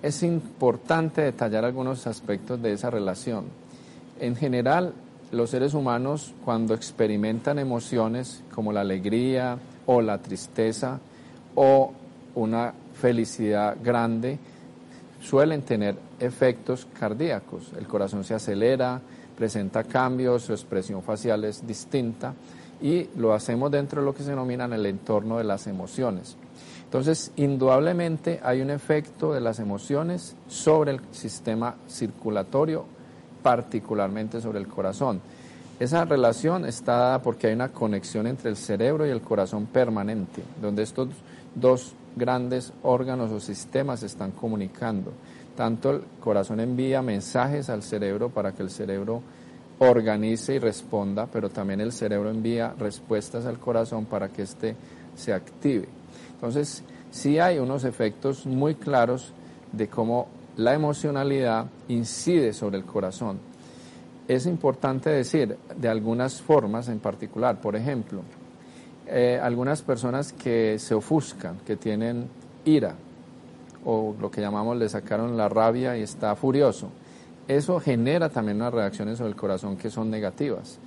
[0.02, 3.44] es importante detallar algunos aspectos de esa relación.
[4.20, 4.92] En general,
[5.32, 11.00] los seres humanos cuando experimentan emociones como la alegría o la tristeza
[11.54, 11.92] o
[12.34, 14.38] una felicidad grande,
[15.20, 17.72] suelen tener efectos cardíacos.
[17.78, 19.00] El corazón se acelera,
[19.36, 22.34] presenta cambios, su expresión facial es distinta
[22.80, 26.36] y lo hacemos dentro de lo que se denomina el entorno de las emociones.
[26.84, 32.84] Entonces, indudablemente hay un efecto de las emociones sobre el sistema circulatorio,
[33.42, 35.20] particularmente sobre el corazón.
[35.80, 40.42] Esa relación está dada porque hay una conexión entre el cerebro y el corazón permanente,
[40.62, 41.08] donde estos
[41.56, 45.12] dos grandes órganos o sistemas se están comunicando.
[45.56, 49.20] Tanto el corazón envía mensajes al cerebro para que el cerebro
[49.78, 54.76] organice y responda, pero también el cerebro envía respuestas al corazón para que éste
[55.16, 55.88] se active.
[56.34, 59.32] Entonces, sí hay unos efectos muy claros
[59.72, 63.38] de cómo la emocionalidad incide sobre el corazón.
[64.28, 68.22] Es importante decir de algunas formas en particular, por ejemplo,
[69.06, 72.28] eh, algunas personas que se ofuscan, que tienen
[72.64, 72.94] ira,
[73.84, 76.88] o lo que llamamos le sacaron la rabia y está furioso.
[77.46, 80.78] Eso genera también unas reacciones sobre el corazón que son negativas.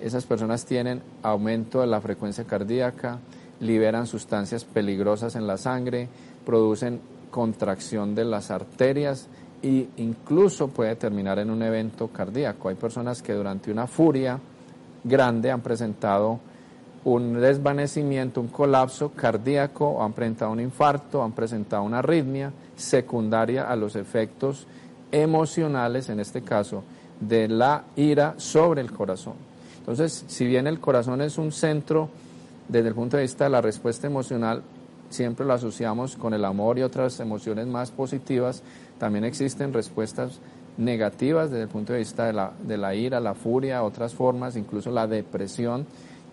[0.00, 3.18] Esas personas tienen aumento de la frecuencia cardíaca,
[3.60, 6.08] liberan sustancias peligrosas en la sangre,
[6.46, 9.28] producen contracción de las arterias
[9.62, 12.68] e incluso puede terminar en un evento cardíaco.
[12.68, 14.38] Hay personas que durante una furia
[15.04, 16.40] grande han presentado
[17.04, 23.76] un desvanecimiento, un colapso cardíaco, han presentado un infarto, han presentado una arritmia secundaria a
[23.76, 24.66] los efectos
[25.12, 26.84] emocionales, en este caso,
[27.20, 29.34] de la ira sobre el corazón.
[29.78, 32.10] Entonces, si bien el corazón es un centro
[32.68, 34.62] desde el punto de vista de la respuesta emocional,
[35.08, 38.62] siempre lo asociamos con el amor y otras emociones más positivas,
[38.98, 40.40] también existen respuestas
[40.76, 44.56] negativas desde el punto de vista de la, de la ira, la furia, otras formas,
[44.56, 45.86] incluso la depresión,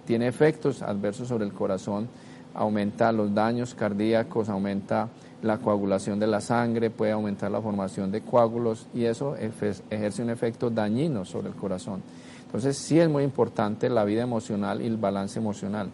[0.05, 2.07] tiene efectos adversos sobre el corazón,
[2.53, 5.09] aumenta los daños cardíacos, aumenta
[5.45, 10.29] la coagulación de la sangre, puede aumentar la formación de coágulos y eso ejerce un
[10.29, 12.01] efecto dañino sobre el corazón.
[12.45, 15.89] Entonces sí es muy importante la vida emocional y el balance emocional.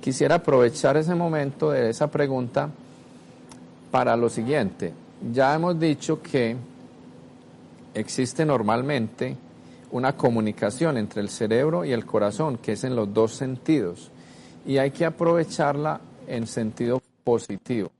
[0.00, 2.70] Quisiera aprovechar ese momento de esa pregunta
[3.90, 4.92] para lo siguiente.
[5.32, 6.56] Ya hemos dicho que
[7.94, 9.36] existe normalmente
[9.92, 14.10] una comunicación entre el cerebro y el corazón, que es en los dos sentidos,
[14.66, 17.90] y hay que aprovecharla en sentido positivo.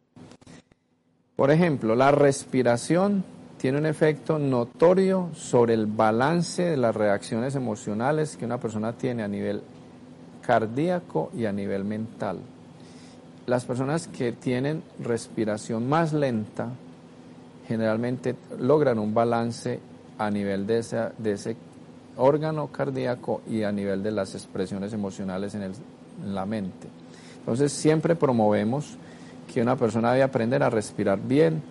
[1.36, 3.24] Por ejemplo, la respiración
[3.58, 9.22] tiene un efecto notorio sobre el balance de las reacciones emocionales que una persona tiene
[9.22, 9.62] a nivel
[10.44, 12.38] cardíaco y a nivel mental.
[13.46, 16.68] Las personas que tienen respiración más lenta
[17.66, 19.80] generalmente logran un balance
[20.18, 21.56] a nivel de, ese
[22.16, 26.88] órgano cardíaco y a nivel de las expresiones emocionales en, en la mente.
[27.38, 28.96] Entonces siempre promovemos
[29.52, 31.62] que una persona debe aprender a respirar bien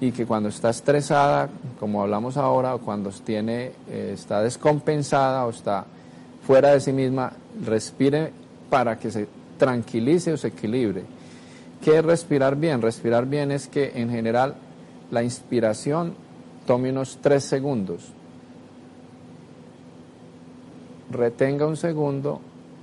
[0.00, 5.50] y que cuando está estresada, como hablamos ahora, o cuando tiene, eh, está descompensada o
[5.50, 5.84] está
[6.46, 7.32] fuera de sí misma,
[7.64, 8.32] respire
[8.70, 9.26] para que se
[9.58, 11.04] tranquilice o se equilibre.
[11.82, 12.82] ¿Qué es respirar bien?
[12.82, 14.54] Respirar bien es que en general
[15.10, 16.14] la inspiración
[16.66, 18.12] tome unos tres segundos,
[21.10, 22.40] retenga un segundo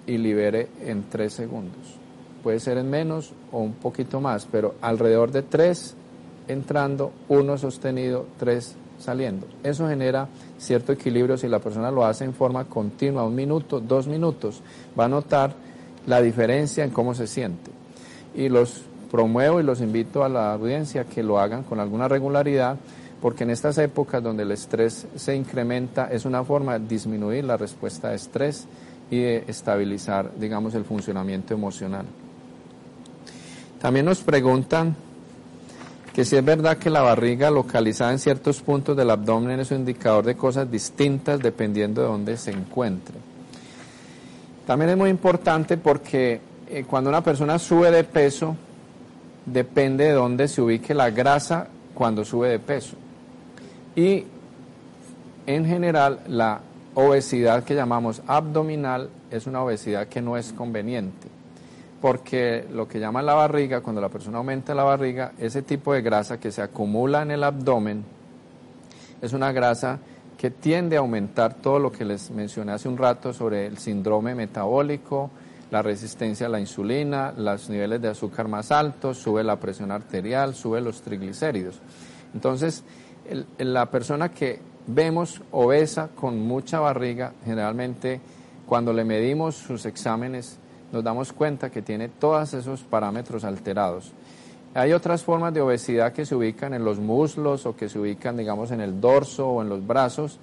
[0.07, 2.04] y libere en tres segundos.
[2.45, 5.95] Puede ser en menos o un poquito más, pero alrededor de tres
[6.47, 9.47] entrando, uno sostenido, tres saliendo.
[9.63, 10.27] Eso genera
[10.59, 14.61] cierto equilibrio si la persona lo hace en forma continua, un minuto, dos minutos,
[14.97, 15.55] va a notar
[16.05, 17.71] la diferencia en cómo se siente.
[18.35, 22.77] Y los promuevo y los invito a la audiencia que lo hagan con alguna regularidad,
[23.23, 27.57] porque en estas épocas donde el estrés se incrementa es una forma de disminuir la
[27.57, 28.67] respuesta de estrés
[29.09, 32.05] y de estabilizar, digamos, el funcionamiento emocional.
[33.85, 34.95] También nos preguntan
[36.11, 39.81] que si es verdad que la barriga localizada en ciertos puntos del abdomen es un
[39.81, 43.13] indicador de cosas distintas dependiendo de dónde se encuentre.
[44.65, 48.55] También es muy importante porque eh, cuando una persona sube de peso,
[49.45, 52.95] depende de dónde se ubique la grasa cuando sube de peso.
[53.95, 54.23] Y
[55.45, 56.59] en general la
[56.95, 61.34] obesidad que llamamos abdominal es una obesidad que no es conveniente
[62.05, 66.03] porque lo que llama la barriga, cuando la persona aumenta la barriga, ese tipo de
[66.03, 68.05] grasa que se acumula en el abdomen
[69.23, 69.97] es una grasa
[70.37, 74.35] que tiende a aumentar todo lo que les mencioné hace un rato sobre el síndrome
[74.35, 75.31] metabólico,
[75.71, 80.53] la resistencia a la insulina, los niveles de azúcar más altos, sube la presión arterial,
[80.53, 81.81] sube los triglicéridos.
[82.35, 82.83] Entonces,
[83.57, 88.21] la persona que vemos obesa con mucha barriga, generalmente
[88.67, 90.59] cuando le medimos sus exámenes
[90.95, 94.13] nos damos cuenta que tiene todos esos parámetros alterados.
[94.73, 98.37] Hay otras formas de obesidad que se ubican en los muslos o que se ubican,
[98.37, 100.39] digamos, en el dorso o en los brazos,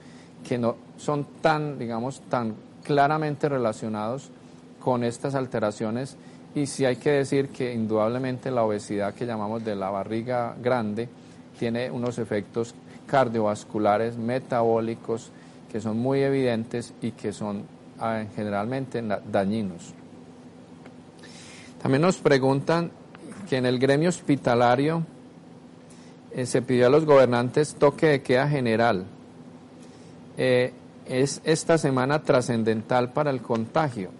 [0.46, 4.28] que no son tan, digamos, tan claramente relacionados
[4.78, 6.18] con estas alteraciones.
[6.54, 11.08] Y sí hay que decir que indudablemente la obesidad que llamamos de la barriga grande
[11.58, 12.74] tiene unos efectos
[13.06, 15.30] cardiovasculares, metabólicos,
[15.70, 17.62] que son muy evidentes y que son
[17.98, 19.94] ah, generalmente dañinos.
[21.82, 22.92] También nos preguntan
[23.48, 25.04] que en el gremio hospitalario
[26.30, 29.04] eh, se pidió a los gobernantes toque de queda general.
[30.36, 30.72] Eh,
[31.06, 34.10] es esta semana trascendental para el contagio.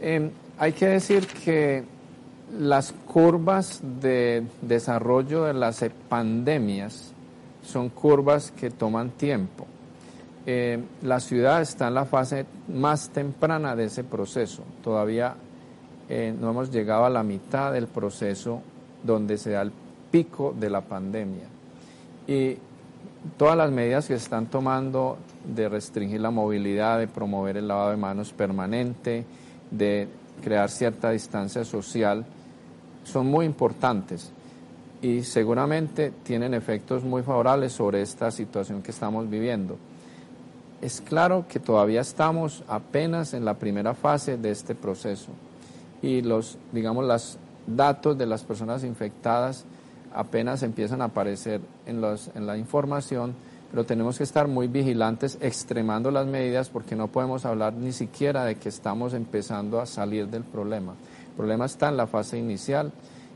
[0.00, 1.84] Em, hay que decir que
[2.58, 7.12] las curvas de desarrollo de las pandemias
[7.62, 9.66] son curvas que toman tiempo.
[10.46, 14.62] Eh, la ciudad está en la fase más temprana de ese proceso.
[14.82, 15.34] Todavía
[16.08, 18.62] eh, no hemos llegado a la mitad del proceso
[19.02, 19.72] donde se da el
[20.10, 21.44] pico de la pandemia.
[22.26, 22.56] Y
[23.36, 27.90] todas las medidas que se están tomando de restringir la movilidad, de promover el lavado
[27.90, 29.24] de manos permanente,
[29.70, 30.08] de
[30.42, 32.24] crear cierta distancia social,
[33.04, 34.32] son muy importantes
[35.02, 39.76] y seguramente tienen efectos muy favorables sobre esta situación que estamos viviendo.
[40.80, 45.30] Es claro que todavía estamos apenas en la primera fase de este proceso
[46.02, 49.64] y los, digamos, los datos de las personas infectadas
[50.14, 53.34] apenas empiezan a aparecer en, los, en la información,
[53.70, 58.44] pero tenemos que estar muy vigilantes, extremando las medidas, porque no podemos hablar ni siquiera
[58.44, 60.92] de que estamos empezando a salir del problema.
[61.30, 62.92] El problema está en la fase inicial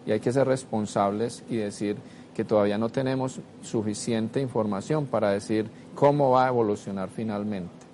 [0.06, 1.96] y hay que ser responsables y decir
[2.34, 7.89] que todavía no tenemos suficiente información para decir cómo va a evolucionar finalmente.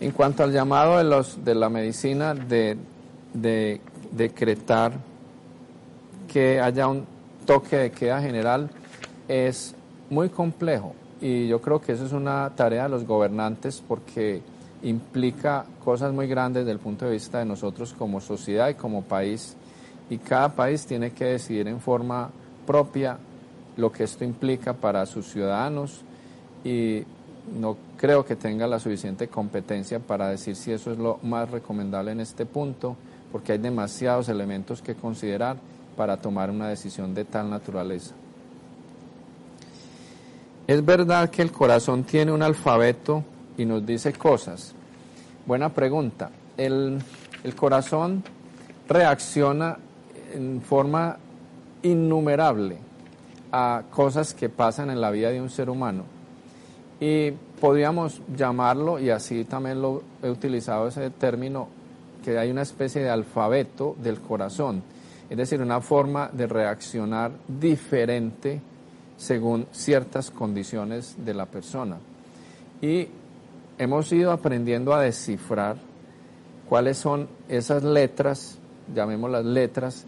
[0.00, 2.78] En cuanto al llamado de, los, de la medicina de,
[4.12, 4.92] decretar
[6.26, 7.04] que haya un
[7.44, 8.70] toque de queda general,
[9.28, 9.74] es
[10.08, 10.94] muy complejo.
[11.20, 14.40] Y yo creo que eso es una tarea de los gobernantes porque
[14.82, 19.02] implica cosas muy grandes desde el punto de vista de nosotros como sociedad y como
[19.02, 19.54] país.
[20.08, 22.30] Y cada país tiene que decidir en forma
[22.66, 23.18] propia
[23.76, 26.00] lo que esto implica para sus ciudadanos.
[26.64, 27.04] Y
[27.54, 32.12] no creo que tenga la suficiente competencia para decir si eso es lo más recomendable
[32.12, 32.96] en este punto,
[33.30, 35.58] porque hay demasiados elementos que considerar
[35.98, 38.14] para tomar una decisión de tal naturaleza.
[40.66, 43.22] Es verdad que el corazón tiene un alfabeto
[43.58, 44.72] y nos dice cosas.
[45.44, 46.30] Buena pregunta.
[46.56, 47.02] El,
[47.54, 48.24] corazón
[48.88, 49.76] reacciona
[50.32, 51.18] en forma
[51.82, 52.78] innumerable
[53.52, 56.04] a cosas que pasan en la vida de un ser humano.
[56.98, 61.68] Y podríamos llamarlo, y así también lo he utilizado ese término,
[62.24, 64.82] que hay una especie de alfabeto del corazón,
[65.28, 68.60] es decir, una forma de reaccionar diferente
[69.16, 71.98] según ciertas condiciones de la persona.
[72.80, 73.08] Y
[73.78, 75.76] hemos ido aprendiendo a descifrar
[76.68, 78.58] cuáles son esas letras,
[78.94, 80.06] llamémoslas letras,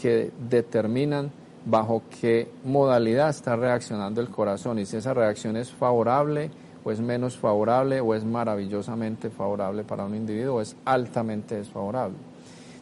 [0.00, 1.30] que determinan
[1.64, 6.50] bajo qué modalidad está reaccionando el corazón y si esa reacción es favorable
[6.84, 12.16] o es menos favorable o es maravillosamente favorable para un individuo o es altamente desfavorable.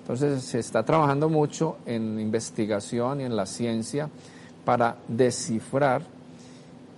[0.00, 4.08] Entonces se está trabajando mucho en investigación y en la ciencia
[4.64, 6.02] para descifrar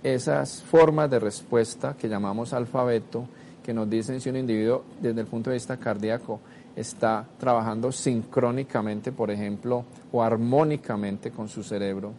[0.03, 3.25] esas formas de respuesta que llamamos alfabeto,
[3.63, 6.39] que nos dicen si un individuo desde el punto de vista cardíaco
[6.75, 12.13] está trabajando sincrónicamente, por ejemplo, o armónicamente con su cerebro,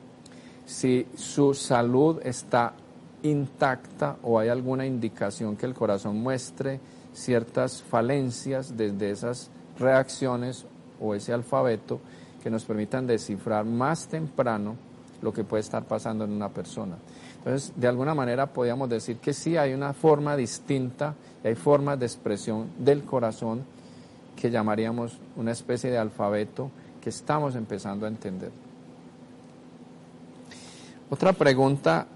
[0.67, 2.75] si su salud está
[3.23, 6.81] intacta o hay alguna indicación que el corazón muestre
[7.13, 10.65] ciertas falencias desde esas reacciones
[11.01, 12.01] o ese alfabeto
[12.43, 14.77] que nos permitan descifrar más temprano
[15.21, 16.97] lo que puede estar pasando en una persona.
[17.39, 21.15] Entonces, de alguna manera podríamos decir que sí hay una forma distinta,
[21.45, 23.65] hay formas de expresión del corazón
[24.37, 26.71] que llamaríamos una especie de alfabeto
[27.01, 28.51] que estamos empezando a entender.
[31.11, 32.07] Otra pregunta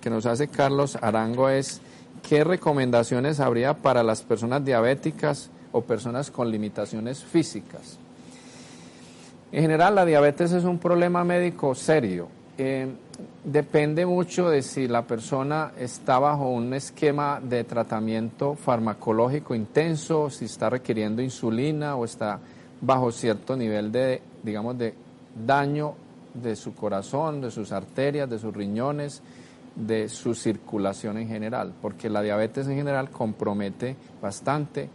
[0.00, 1.80] que nos hace Carlos Arango es,
[2.28, 7.98] ¿qué recomendaciones habría para las personas diabéticas o personas con limitaciones físicas?
[9.50, 12.28] En general, la diabetes es un problema médico serio.
[12.56, 12.86] Eh,
[13.44, 20.46] depende mucho de si la persona está bajo un esquema de tratamiento farmacológico intenso, si
[20.46, 22.40] está requiriendo insulina o está
[22.80, 24.94] bajo cierto nivel de, digamos, de
[25.46, 25.94] daño
[26.34, 29.22] de su corazón, de sus arterias, de sus riñones,
[29.74, 34.88] de su circulación en general, porque la diabetes en general compromete bastante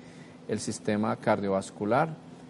[0.47, 2.09] el sistema cardiovascular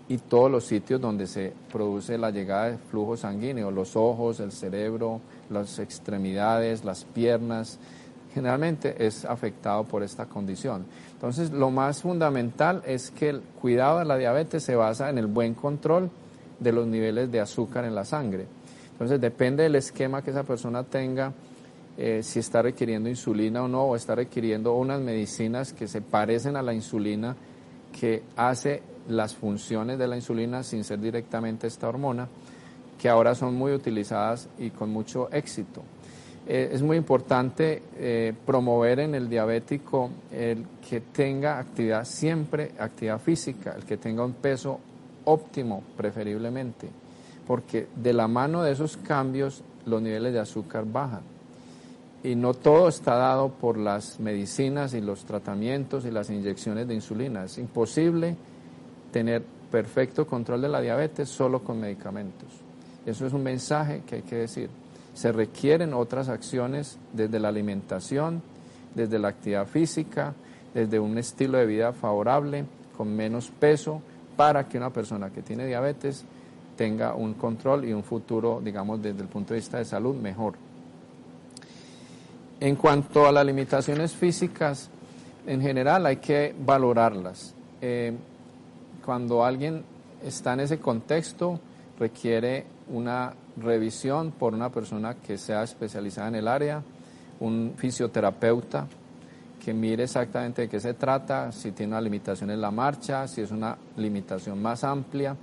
[0.10, 4.52] y todos los sitios donde se produce la llegada de flujo sanguíneo, los ojos, el
[4.52, 5.20] cerebro,
[5.50, 7.80] las extremidades, las piernas,
[8.34, 10.86] generalmente es afectado por esta condición.
[11.14, 15.28] Entonces, lo más fundamental es que el cuidado de la diabetes se basa en el
[15.28, 16.10] buen control
[16.60, 18.46] de los niveles de azúcar en la sangre.
[18.92, 21.34] Entonces, depende del esquema que esa persona tenga,
[21.98, 26.56] eh, si está requiriendo insulina o no, o está requiriendo unas medicinas que se parecen
[26.56, 27.36] a la insulina,
[28.00, 32.28] que hace las funciones de la insulina sin ser directamente esta hormona
[32.98, 35.84] que ahora son muy utilizadas y con mucho éxito.
[36.48, 43.20] Eh, es muy importante eh, promover en el diabético el que tenga actividad siempre, actividad
[43.20, 44.80] física, el que tenga un peso
[45.26, 46.88] óptimo preferiblemente,
[47.46, 51.37] porque de la mano de esos cambios los niveles de azúcar bajan.
[52.28, 56.94] Y no todo está dado por las medicinas y los tratamientos y las inyecciones de
[56.94, 57.46] insulina.
[57.46, 58.36] Es imposible
[59.14, 62.50] tener perfecto control de la diabetes solo con medicamentos.
[63.06, 64.70] Eso es un mensaje que hay que decir.
[65.14, 68.42] Se requieren otras acciones desde la alimentación,
[68.94, 70.34] desde la actividad física,
[70.74, 72.66] desde un estilo de vida favorable,
[72.98, 74.02] con menos peso,
[74.36, 76.26] para que una persona que tiene diabetes
[76.76, 80.67] tenga un control y un futuro, digamos, desde el punto de vista de salud mejor.
[82.60, 84.90] En cuanto a las limitaciones físicas,
[85.46, 87.54] en general hay que valorarlas.
[87.82, 88.14] Eh,
[89.06, 89.84] cuando alguien
[90.24, 91.60] está en ese contexto,
[92.00, 96.82] requiere una revisión por una persona que sea especializada en el área,
[97.40, 98.88] un fisioterapeuta
[99.64, 103.42] que mire exactamente de qué se trata, si tiene una limitación en la marcha, si
[103.42, 105.36] es una limitación más amplia,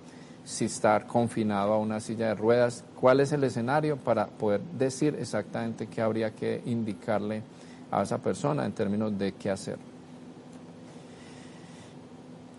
[0.44, 5.16] si está confinado a una silla de ruedas, cuál es el escenario para poder decir
[5.18, 7.42] exactamente qué habría que indicarle
[7.90, 9.78] a esa persona en términos de qué hacer.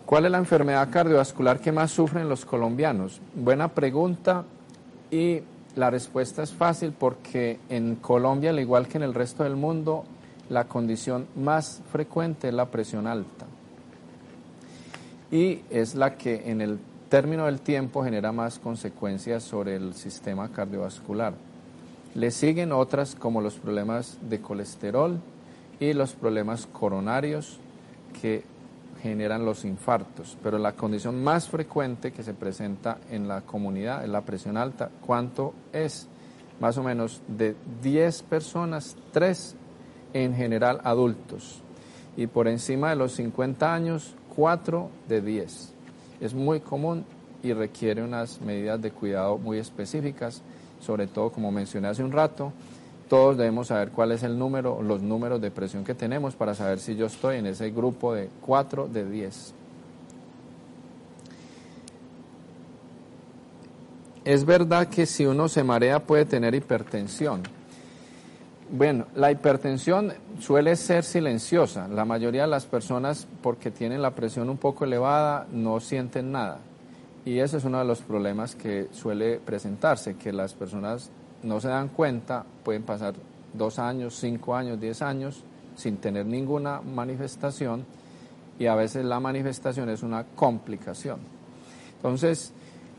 [0.04, 3.20] ¿Cuál es la enfermedad cardiovascular que más sufren los colombianos?
[3.34, 4.44] Buena pregunta
[5.10, 5.40] y
[5.74, 10.04] la respuesta es fácil porque en Colombia, al igual que en el resto del mundo,
[10.48, 13.46] la condición más frecuente es la presión alta.
[15.30, 16.78] Y es la que en el
[17.08, 21.34] término del tiempo genera más consecuencias sobre el sistema cardiovascular.
[22.14, 25.20] Le siguen otras como los problemas de colesterol
[25.78, 27.58] y los problemas coronarios
[28.20, 28.44] que
[29.02, 34.10] generan los infartos, pero la condición más frecuente que se presenta en la comunidad es
[34.10, 34.90] la presión alta.
[35.04, 36.08] ¿Cuánto es?
[36.60, 39.54] Más o menos de 10 personas, 3
[40.14, 41.60] en general adultos.
[42.16, 45.75] Y por encima de los 50 años, 4 de 10.
[46.20, 47.04] Es muy común
[47.42, 50.42] y requiere unas medidas de cuidado muy específicas,
[50.80, 52.52] sobre todo como mencioné hace un rato,
[53.08, 56.80] todos debemos saber cuál es el número, los números de presión que tenemos para saber
[56.80, 59.54] si yo estoy en ese grupo de 4 de 10.
[64.24, 67.42] Es verdad que si uno se marea puede tener hipertensión.
[68.68, 71.86] Bueno, la hipertensión suele ser silenciosa.
[71.86, 76.58] La mayoría de las personas, porque tienen la presión un poco elevada, no sienten nada.
[77.24, 81.10] Y ese es uno de los problemas que suele presentarse, que las personas
[81.44, 83.14] no se dan cuenta, pueden pasar
[83.52, 85.44] dos años, cinco años, diez años
[85.76, 87.84] sin tener ninguna manifestación
[88.58, 91.20] y a veces la manifestación es una complicación.
[91.96, 92.52] Entonces,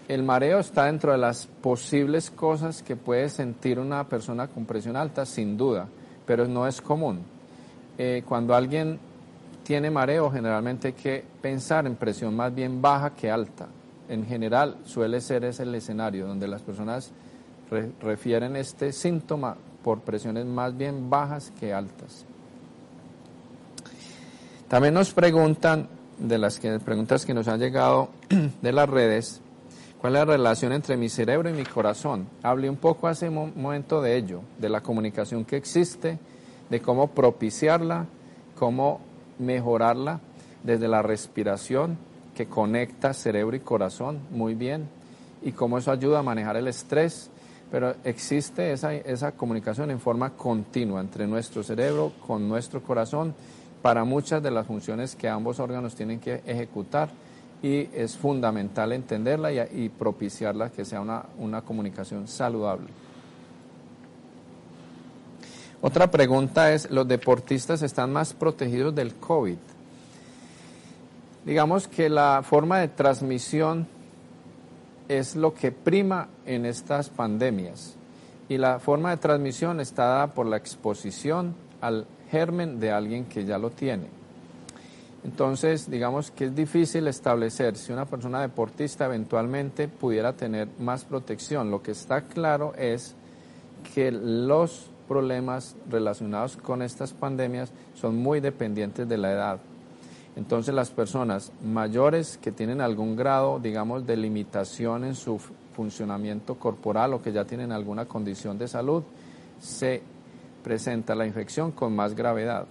[0.07, 4.95] el mareo está dentro de las posibles cosas que puede sentir una persona con presión
[4.95, 5.87] alta, sin duda,
[6.25, 7.21] pero no es común.
[7.97, 8.99] Eh, cuando alguien
[9.63, 13.67] tiene mareo, generalmente hay que pensar en presión más bien baja que alta.
[14.07, 17.11] En general suele ser ese el escenario donde las personas
[18.01, 22.25] refieren este síntoma por presiones más bien bajas que altas.
[24.69, 28.09] También nos preguntan, de las preguntas que nos han llegado
[28.61, 29.41] de las redes,
[30.07, 32.29] ¿cuál es la relación entre mi cerebro y mi corazón?
[32.41, 36.17] Hablé un poco hace un momento de ello, de la comunicación que existe,
[36.69, 38.05] de cómo propiciarla,
[38.55, 39.01] cómo
[39.37, 40.21] mejorarla
[40.63, 41.97] desde la respiración
[42.37, 44.87] que conecta cerebro y corazón muy bien
[45.41, 47.29] y cómo eso ayuda a manejar el estrés
[47.69, 53.35] pero existe esa, esa comunicación en forma continua entre nuestro cerebro con nuestro corazón
[53.81, 57.09] para muchas de las funciones que ambos órganos tienen que ejecutar
[57.61, 62.87] y es fundamental entenderla y, propiciarla que sea una, una comunicación saludable.
[65.81, 69.57] Otra pregunta es, ¿los deportistas están más protegidos del COVID?
[71.45, 73.87] Digamos que la forma de transmisión
[75.07, 77.95] es lo que prima en estas pandemias.
[78.49, 83.45] Y la forma de transmisión está dada por la exposición al germen de alguien que
[83.45, 84.16] ya lo tiene.
[85.27, 91.69] Entonces, digamos que es difícil establecer si una persona deportista eventualmente pudiera tener más protección.
[91.69, 93.13] Lo que está claro es
[93.93, 99.59] que los problemas relacionados con estas pandemias son muy dependientes de la edad.
[100.37, 105.41] Entonces las personas mayores que tienen algún grado, digamos, de limitación en su
[105.75, 109.03] funcionamiento corporal o que ya tienen alguna condición de salud,
[109.59, 110.01] se
[110.63, 112.65] presenta la infección con más gravedad.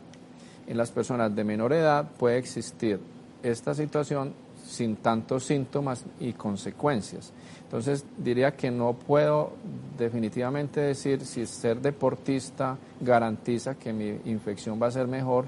[0.66, 3.00] En las personas de menor edad puede existir
[3.42, 4.34] esta situación
[4.66, 7.32] sin tantos síntomas y consecuencias.
[7.62, 9.52] Entonces diría que no puedo
[9.96, 15.46] definitivamente decir si ser deportista garantiza que mi infección va a ser mejor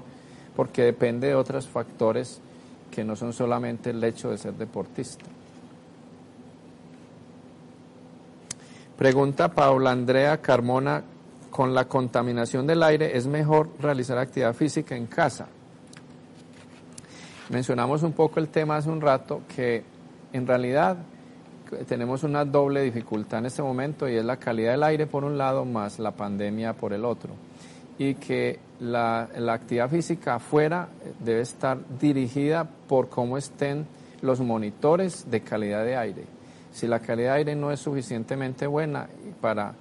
[0.55, 2.41] porque depende de otros factores
[2.91, 5.25] que no son solamente el hecho de ser deportista.
[8.97, 11.03] Pregunta Paula Andrea Carmona,
[11.49, 15.47] ¿con la contaminación del aire es mejor realizar actividad física en casa?
[17.49, 19.83] Mencionamos un poco el tema hace un rato que
[20.33, 20.97] en realidad
[21.87, 25.37] tenemos una doble dificultad en este momento y es la calidad del aire por un
[25.37, 27.33] lado más la pandemia por el otro
[27.97, 30.87] y que la, actividad física afuera
[31.19, 33.85] debe estar dirigida por cómo estén
[34.21, 36.23] los monitores de calidad de aire.
[36.71, 39.07] Si la calidad de aire no es suficientemente buena
[39.41, 39.73] para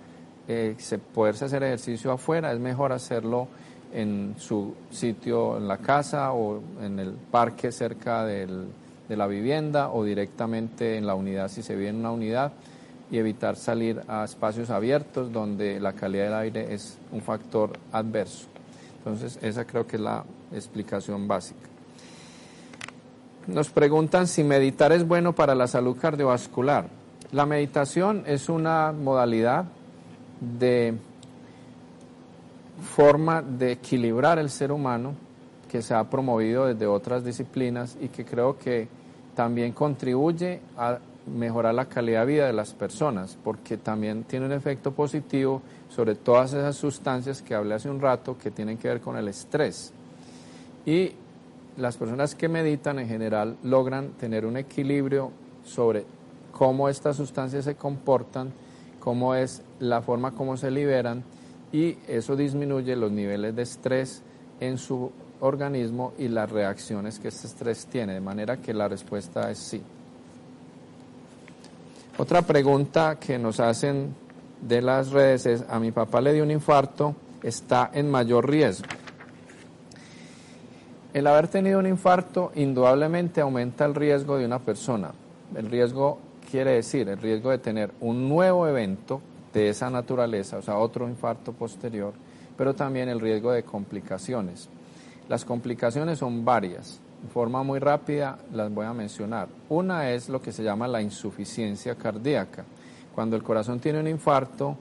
[0.49, 0.75] eh,
[1.15, 3.49] poderse hacer ejercicio afuera, es mejor hacerlo
[3.93, 8.67] en su sitio, en la casa o en el parque cerca de
[9.09, 12.53] la vivienda o directamente en la unidad si se vive en una unidad
[13.11, 18.47] y evitar salir a espacios abiertos donde la calidad del aire es un factor adverso.
[18.99, 21.61] Entonces, esa creo que es la explicación básica.
[23.47, 26.87] Nos preguntan si meditar es bueno para la salud cardiovascular.
[27.33, 29.65] La meditación es una modalidad
[30.41, 30.95] de
[32.95, 35.15] forma de equilibrar el ser humano
[35.69, 38.89] que se ha promovido desde otras disciplinas y que creo que
[39.35, 44.53] también contribuye a mejorar la calidad de vida de las personas, porque también tiene un
[44.53, 49.01] efecto positivo sobre todas esas sustancias que hablé hace un rato que tienen que ver
[49.01, 49.93] con el estrés.
[50.87, 51.13] Y
[51.77, 55.31] las personas que meditan en general logran tener un equilibrio
[55.65, 56.05] sobre
[56.51, 58.53] cómo estas sustancias se comportan,
[58.99, 61.23] cómo es la forma como se liberan
[61.73, 64.23] y eso disminuye los niveles de estrés
[64.61, 65.11] en su
[65.41, 69.83] organismo y las reacciones que este estrés tiene, de manera que la respuesta es sí.
[72.17, 74.15] Otra pregunta que nos hacen
[74.61, 78.89] de las redes es, a mi papá le dio un infarto, está en mayor riesgo.
[81.15, 85.13] El haber tenido un infarto indudablemente aumenta el riesgo de una persona.
[85.55, 86.19] El riesgo
[86.51, 89.21] quiere decir el riesgo de tener un nuevo evento
[89.53, 92.13] de esa naturaleza, o sea, otro infarto posterior,
[92.57, 94.69] pero también el riesgo de complicaciones.
[95.29, 97.01] Las complicaciones son varias.
[97.23, 99.49] En forma muy rápida las voy a mencionar.
[99.69, 102.65] Una es lo que se llama la insuficiencia cardíaca.
[103.15, 104.77] Cuando el corazón tiene un infarto,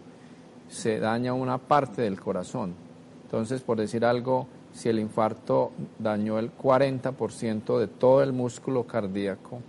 [0.70, 2.76] se daña una parte del corazón.
[3.24, 9.62] Entonces, por decir algo, si el infarto dañó el 40% de todo el músculo cardíaco,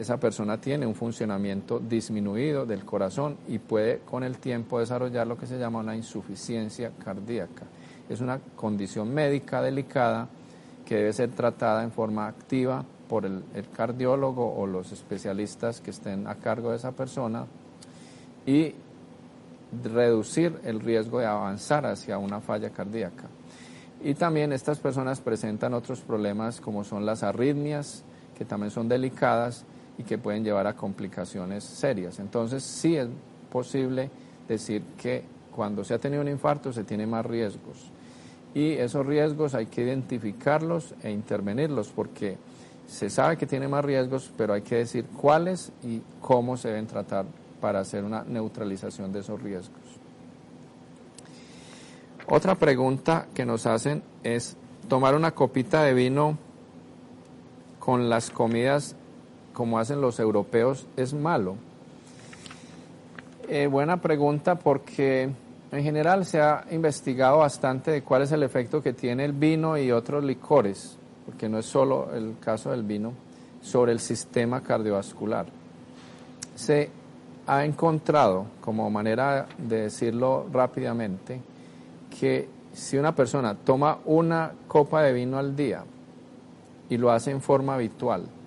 [0.00, 5.36] esa persona tiene un funcionamiento disminuido del corazón y puede con el tiempo desarrollar lo
[5.36, 7.66] que se llama una insuficiencia cardíaca.
[8.08, 10.26] Es una condición médica delicada
[10.86, 13.42] que debe ser tratada en forma activa por el,
[13.76, 17.44] cardiólogo o los especialistas que estén a cargo de esa persona
[18.46, 18.74] y
[19.84, 23.28] reducir el riesgo de avanzar hacia una falla cardíaca.
[24.02, 28.02] Y también estas personas presentan otros problemas como son las arritmias,
[28.38, 29.66] que también son delicadas
[30.00, 32.18] y que pueden llevar a complicaciones serias.
[32.20, 33.06] Entonces sí es
[33.52, 34.10] posible
[34.48, 35.22] decir que
[35.54, 37.90] cuando se ha tenido un infarto se tiene más riesgos
[38.54, 42.38] y esos riesgos hay que identificarlos e intervenirlos porque
[42.88, 46.86] se sabe que tiene más riesgos, pero hay que decir cuáles y cómo se deben
[46.86, 47.26] tratar
[47.60, 49.78] para hacer una neutralización de esos riesgos.
[52.26, 54.56] Otra pregunta que nos hacen es,
[54.88, 56.38] ¿tomar una copita de vino
[57.78, 58.96] con las comidas
[59.60, 61.56] como hacen los europeos es malo?
[63.46, 65.28] Eh, buena pregunta porque
[65.70, 69.76] en general se ha investigado bastante de cuál es el efecto que tiene el vino
[69.76, 70.96] y otros licores,
[71.26, 73.12] porque no es solo el caso del vino,
[73.60, 75.44] sobre el sistema cardiovascular.
[76.54, 76.88] Se
[77.46, 81.38] ha encontrado, como manera de decirlo rápidamente,
[82.18, 85.84] que si una persona toma una copa de vino al día
[86.88, 88.39] y lo hace en forma habitual,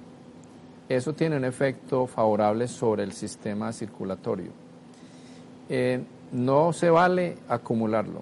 [0.93, 4.51] eso tiene un efecto favorable sobre el sistema circulatorio.
[5.69, 8.21] Eh, no se vale acumularlo.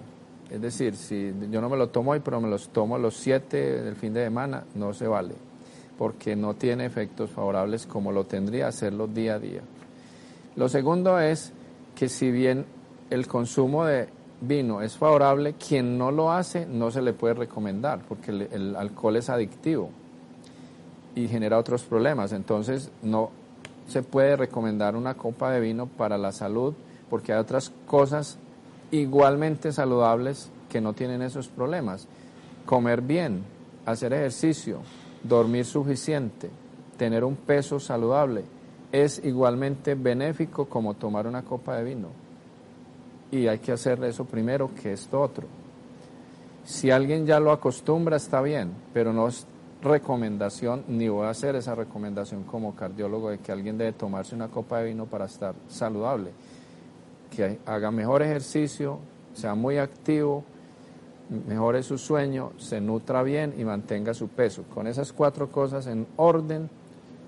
[0.50, 3.82] Es decir, si yo no me lo tomo hoy, pero me los tomo los siete
[3.82, 5.34] del fin de semana, no se vale,
[5.96, 9.62] porque no tiene efectos favorables como lo tendría hacerlo día a día.
[10.56, 11.52] Lo segundo es
[11.94, 12.66] que si bien
[13.08, 14.08] el consumo de
[14.42, 18.76] vino es favorable, quien no lo hace no se le puede recomendar, porque el, el
[18.76, 19.90] alcohol es adictivo
[21.14, 22.32] y genera otros problemas.
[22.32, 23.30] Entonces no
[23.86, 26.74] se puede recomendar una copa de vino para la salud
[27.10, 28.38] porque hay otras cosas
[28.90, 32.06] igualmente saludables que no tienen esos problemas.
[32.64, 33.42] Comer bien,
[33.84, 34.78] hacer ejercicio,
[35.22, 36.48] dormir suficiente,
[36.96, 38.44] tener un peso saludable,
[38.92, 42.08] es igualmente benéfico como tomar una copa de vino.
[43.30, 45.46] Y hay que hacer eso primero que esto otro.
[46.64, 49.28] Si alguien ya lo acostumbra, está bien, pero no
[49.82, 54.48] recomendación, ni voy a hacer esa recomendación como cardiólogo de que alguien debe tomarse una
[54.48, 56.30] copa de vino para estar saludable
[57.34, 58.98] que haga mejor ejercicio,
[59.34, 60.44] sea muy activo,
[61.48, 64.64] mejore su sueño, se nutra bien y mantenga su peso.
[64.74, 66.68] Con esas cuatro cosas en orden,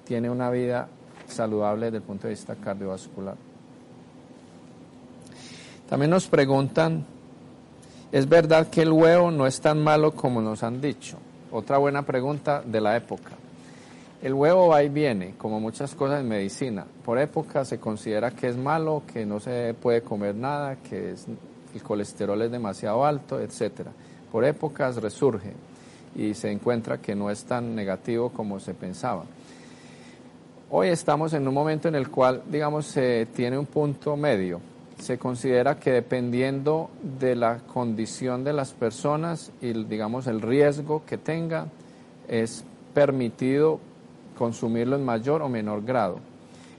[0.05, 0.89] tiene una vida
[1.27, 3.37] saludable desde el punto de vista cardiovascular.
[5.89, 7.07] También nos preguntan,
[8.13, 11.17] ¿es verdad que el huevo no es tan malo como nos han dicho?
[11.57, 13.31] Otra buena pregunta de la época.
[14.21, 16.85] El huevo va y viene, como muchas cosas en medicina.
[17.05, 21.15] Por época se considera que es malo, que no se puede comer nada, que
[21.73, 23.87] el colesterol es demasiado alto, etc.
[24.33, 25.53] Por épocas resurge
[26.17, 29.23] y se encuentra que no es tan negativo como se pensaba.
[30.71, 34.61] Hoy estamos en un momento en el cual, digamos, se tiene un punto medio.
[35.05, 41.19] Se considera que dependiendo de la condición de las personas y, digamos, el riesgo que
[41.19, 41.67] tenga,
[42.27, 43.81] es permitido
[44.39, 46.21] consumirlo en mayor o menor grado.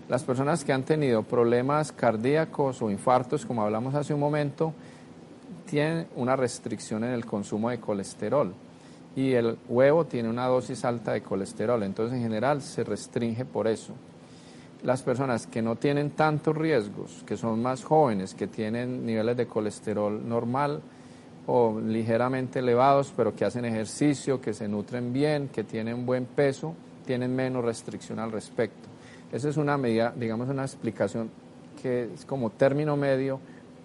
[0.09, 4.73] Las personas que han tenido problemas cardíacos o infartos, como hablamos hace un momento,
[5.69, 8.55] tienen una restricción en el consumo de colesterol
[9.15, 13.67] y el huevo tiene una dosis alta de colesterol, entonces en general se restringe por
[13.67, 13.93] eso.
[14.85, 19.47] Las personas que no tienen tantos riesgos, que son más jóvenes, que tienen niveles de
[19.47, 20.79] colesterol normal
[21.47, 26.75] o ligeramente elevados, pero que hacen ejercicio, que se nutren bien, que tienen buen peso,
[27.03, 28.87] tienen menos restricción al respecto.
[29.31, 31.31] Esa es una medida, digamos, una explicación
[31.81, 33.39] que es como término medio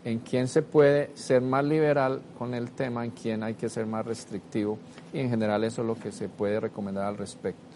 [0.04, 3.86] en quién se puede ser más liberal con el tema, en quién hay que ser
[3.86, 4.76] más restrictivo
[5.14, 7.69] y en general eso es lo que se puede recomendar al respecto.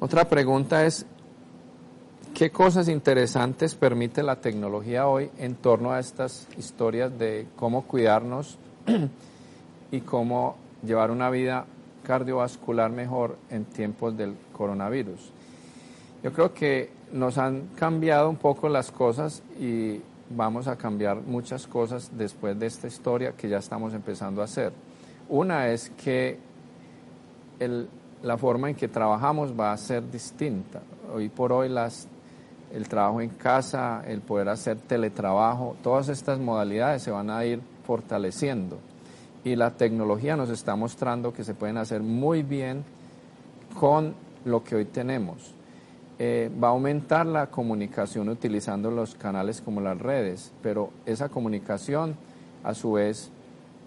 [0.00, 1.04] Otra pregunta es,
[2.32, 8.58] ¿qué cosas interesantes permite la tecnología hoy en torno a estas historias de cómo cuidarnos
[9.90, 11.66] y cómo llevar una vida
[12.04, 15.32] cardiovascular mejor en tiempos del coronavirus?
[16.22, 21.66] Yo creo que nos han cambiado un poco las cosas y vamos a cambiar muchas
[21.66, 24.72] cosas después de esta historia que ya estamos empezando a hacer.
[25.28, 26.38] Una es que
[28.22, 30.80] la forma en que trabajamos va a ser distinta.
[31.14, 31.72] Hoy por hoy
[32.72, 37.60] el trabajo en casa, el poder hacer teletrabajo, todas estas modalidades se van a ir
[37.84, 38.78] fortaleciendo.
[39.44, 42.84] Y la tecnología nos está mostrando que se pueden hacer muy bien
[43.78, 44.14] con
[44.44, 45.54] lo que hoy tenemos.
[46.18, 52.16] Eh, va a aumentar la comunicación utilizando los canales como las redes, pero esa comunicación
[52.64, 53.30] a su vez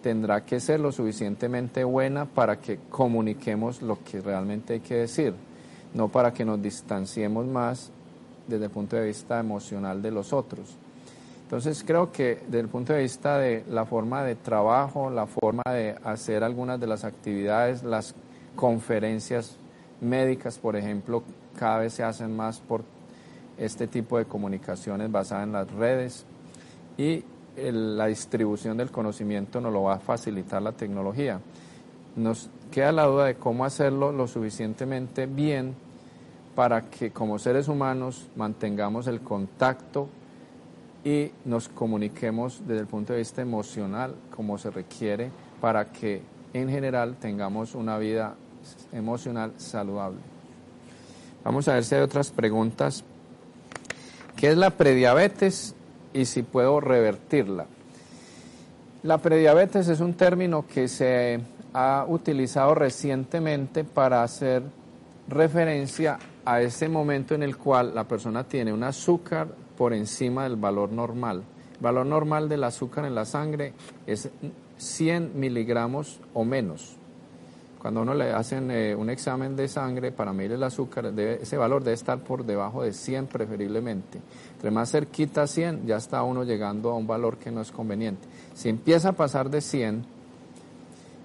[0.02, 5.34] tendrá que ser lo suficientemente buena para que comuniquemos lo que realmente hay que decir,
[5.94, 7.92] no para que nos distanciemos más
[8.48, 10.76] desde el punto de vista emocional de los otros.
[11.44, 15.64] Entonces creo que desde el punto de vista de la forma de trabajo, la forma
[15.66, 18.16] de hacer algunas de las actividades, las
[18.56, 19.58] conferencias
[20.00, 21.24] médicas, por ejemplo,
[21.58, 22.84] cada vez se hacen más por
[23.58, 26.26] este tipo de comunicaciones basadas en las redes
[26.98, 27.24] y
[27.56, 31.40] la distribución del conocimiento nos lo va a facilitar la tecnología.
[32.16, 35.76] Nos queda la duda de cómo hacerlo lo suficientemente bien
[36.56, 40.08] para que como seres humanos mantengamos el contacto
[41.04, 46.22] y nos comuniquemos desde el punto de vista emocional como se requiere para que
[46.54, 48.36] en general tengamos una vida
[48.92, 50.20] emocional saludable.
[51.44, 53.04] Vamos a ver si hay otras preguntas.
[54.36, 55.76] ¿Qué es la prediabetes
[56.14, 57.66] y si puedo revertirla?
[59.04, 61.40] La prediabetes es un término que se
[61.74, 64.64] ha utilizado recientemente para hacer
[65.28, 69.48] referencia a ese momento en el cual la persona tiene un azúcar
[69.78, 71.44] por encima del valor normal.
[71.74, 73.74] El valor normal del azúcar en la sangre
[74.06, 74.30] es
[74.78, 76.98] 100 miligramos o menos.
[77.80, 81.84] Cuando uno le hacen eh, un examen de sangre para medir el azúcar, ese valor
[81.84, 84.22] debe estar por debajo de 100 preferiblemente.
[84.62, 87.72] Entre más cerquita a 100, ya está uno llegando a un valor que no es
[87.72, 88.28] conveniente.
[88.54, 90.06] Si empieza a pasar de 100,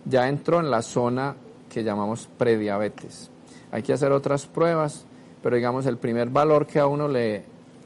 [0.06, 1.36] ya entró en la zona
[1.68, 3.30] que llamamos prediabetes.
[3.70, 5.04] Hay que hacer otras pruebas,
[5.42, 7.44] pero digamos el primer valor que a uno le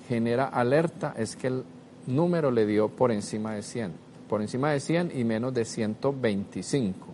[0.09, 1.65] genera alerta es que el
[2.07, 3.93] número le dio por encima de 100,
[4.29, 7.11] por encima de 100 y menos de 125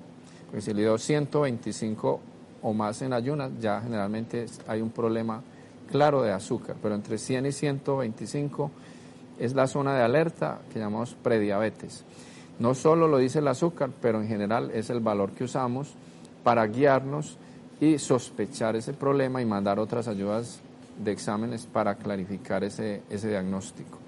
[0.47, 2.21] porque si le dio 125
[2.63, 5.43] o más en ayunas, ya generalmente hay un problema
[5.91, 8.71] claro de azúcar, pero entre 100 y 125
[9.39, 12.05] es la zona de alerta que llamamos prediabetes.
[12.59, 15.95] No solo lo dice el azúcar, pero en general es el valor que usamos
[16.43, 17.37] para guiarnos
[17.81, 20.61] y sospechar ese problema y mandar otras ayudas
[20.99, 23.99] de exámenes para clarificar ese, ese diagnóstico.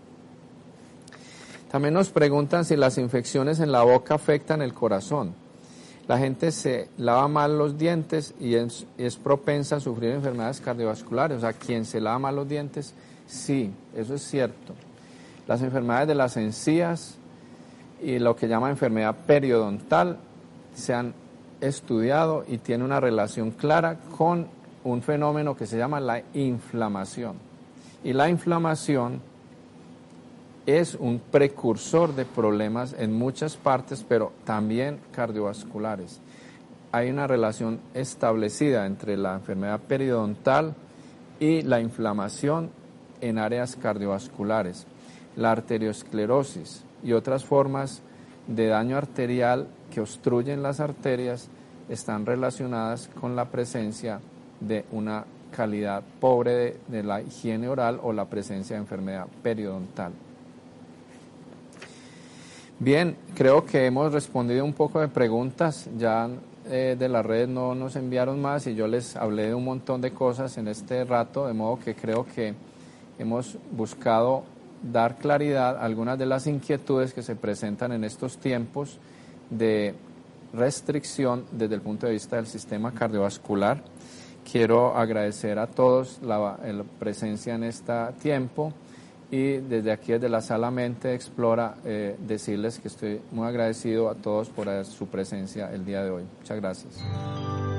[1.71, 5.35] También nos preguntan si las infecciones en la boca afectan el corazón
[6.09, 8.87] la gente se lava mal los dientes y es,
[9.23, 11.37] propensa a sufrir enfermedades cardiovasculares.
[11.37, 12.95] O sea, quien se lava mal los dientes,
[13.27, 14.75] sí, eso es cierto.
[15.47, 17.17] Las enfermedades de las encías
[18.03, 20.19] y lo que llama enfermedad periodontal
[20.75, 21.13] se han
[21.61, 24.49] estudiado y tiene una relación clara con
[24.85, 27.37] un fenómeno que se llama la inflamación.
[28.03, 29.21] Y la inflamación
[30.69, 36.21] es un precursor de problemas en muchas partes, pero también cardiovasculares.
[36.93, 40.75] Hay una relación establecida entre la enfermedad periodontal
[41.41, 42.69] y la inflamación
[43.23, 44.87] en áreas cardiovasculares,
[45.37, 48.03] la arteriosclerosis y otras formas
[48.47, 51.49] de daño arterial que obstruyen las arterias
[51.89, 54.21] están relacionadas con la presencia
[54.61, 60.13] de una calidad pobre de, de la higiene oral o la presencia de enfermedad periodontal.
[62.81, 65.91] Bien, creo que hemos respondido un poco de preguntas.
[65.99, 66.31] Ya
[66.71, 70.01] eh, de las redes no nos enviaron más y yo les hablé de un montón
[70.01, 72.55] de cosas en este rato, de modo que creo que
[73.19, 74.45] hemos buscado
[74.81, 79.01] dar claridad a algunas de las inquietudes que se presentan en estos tiempos
[79.51, 79.97] de
[80.53, 83.83] restricción desde el punto de vista del sistema cardiovascular.
[84.49, 88.73] Quiero agradecer a todos la, la presencia en este tiempo
[89.31, 94.15] y desde aquí, desde la sala Mente Explora, eh, decirles que estoy muy agradecido a
[94.15, 96.25] todos por su presencia el día de hoy.
[96.41, 97.78] Muchas gracias.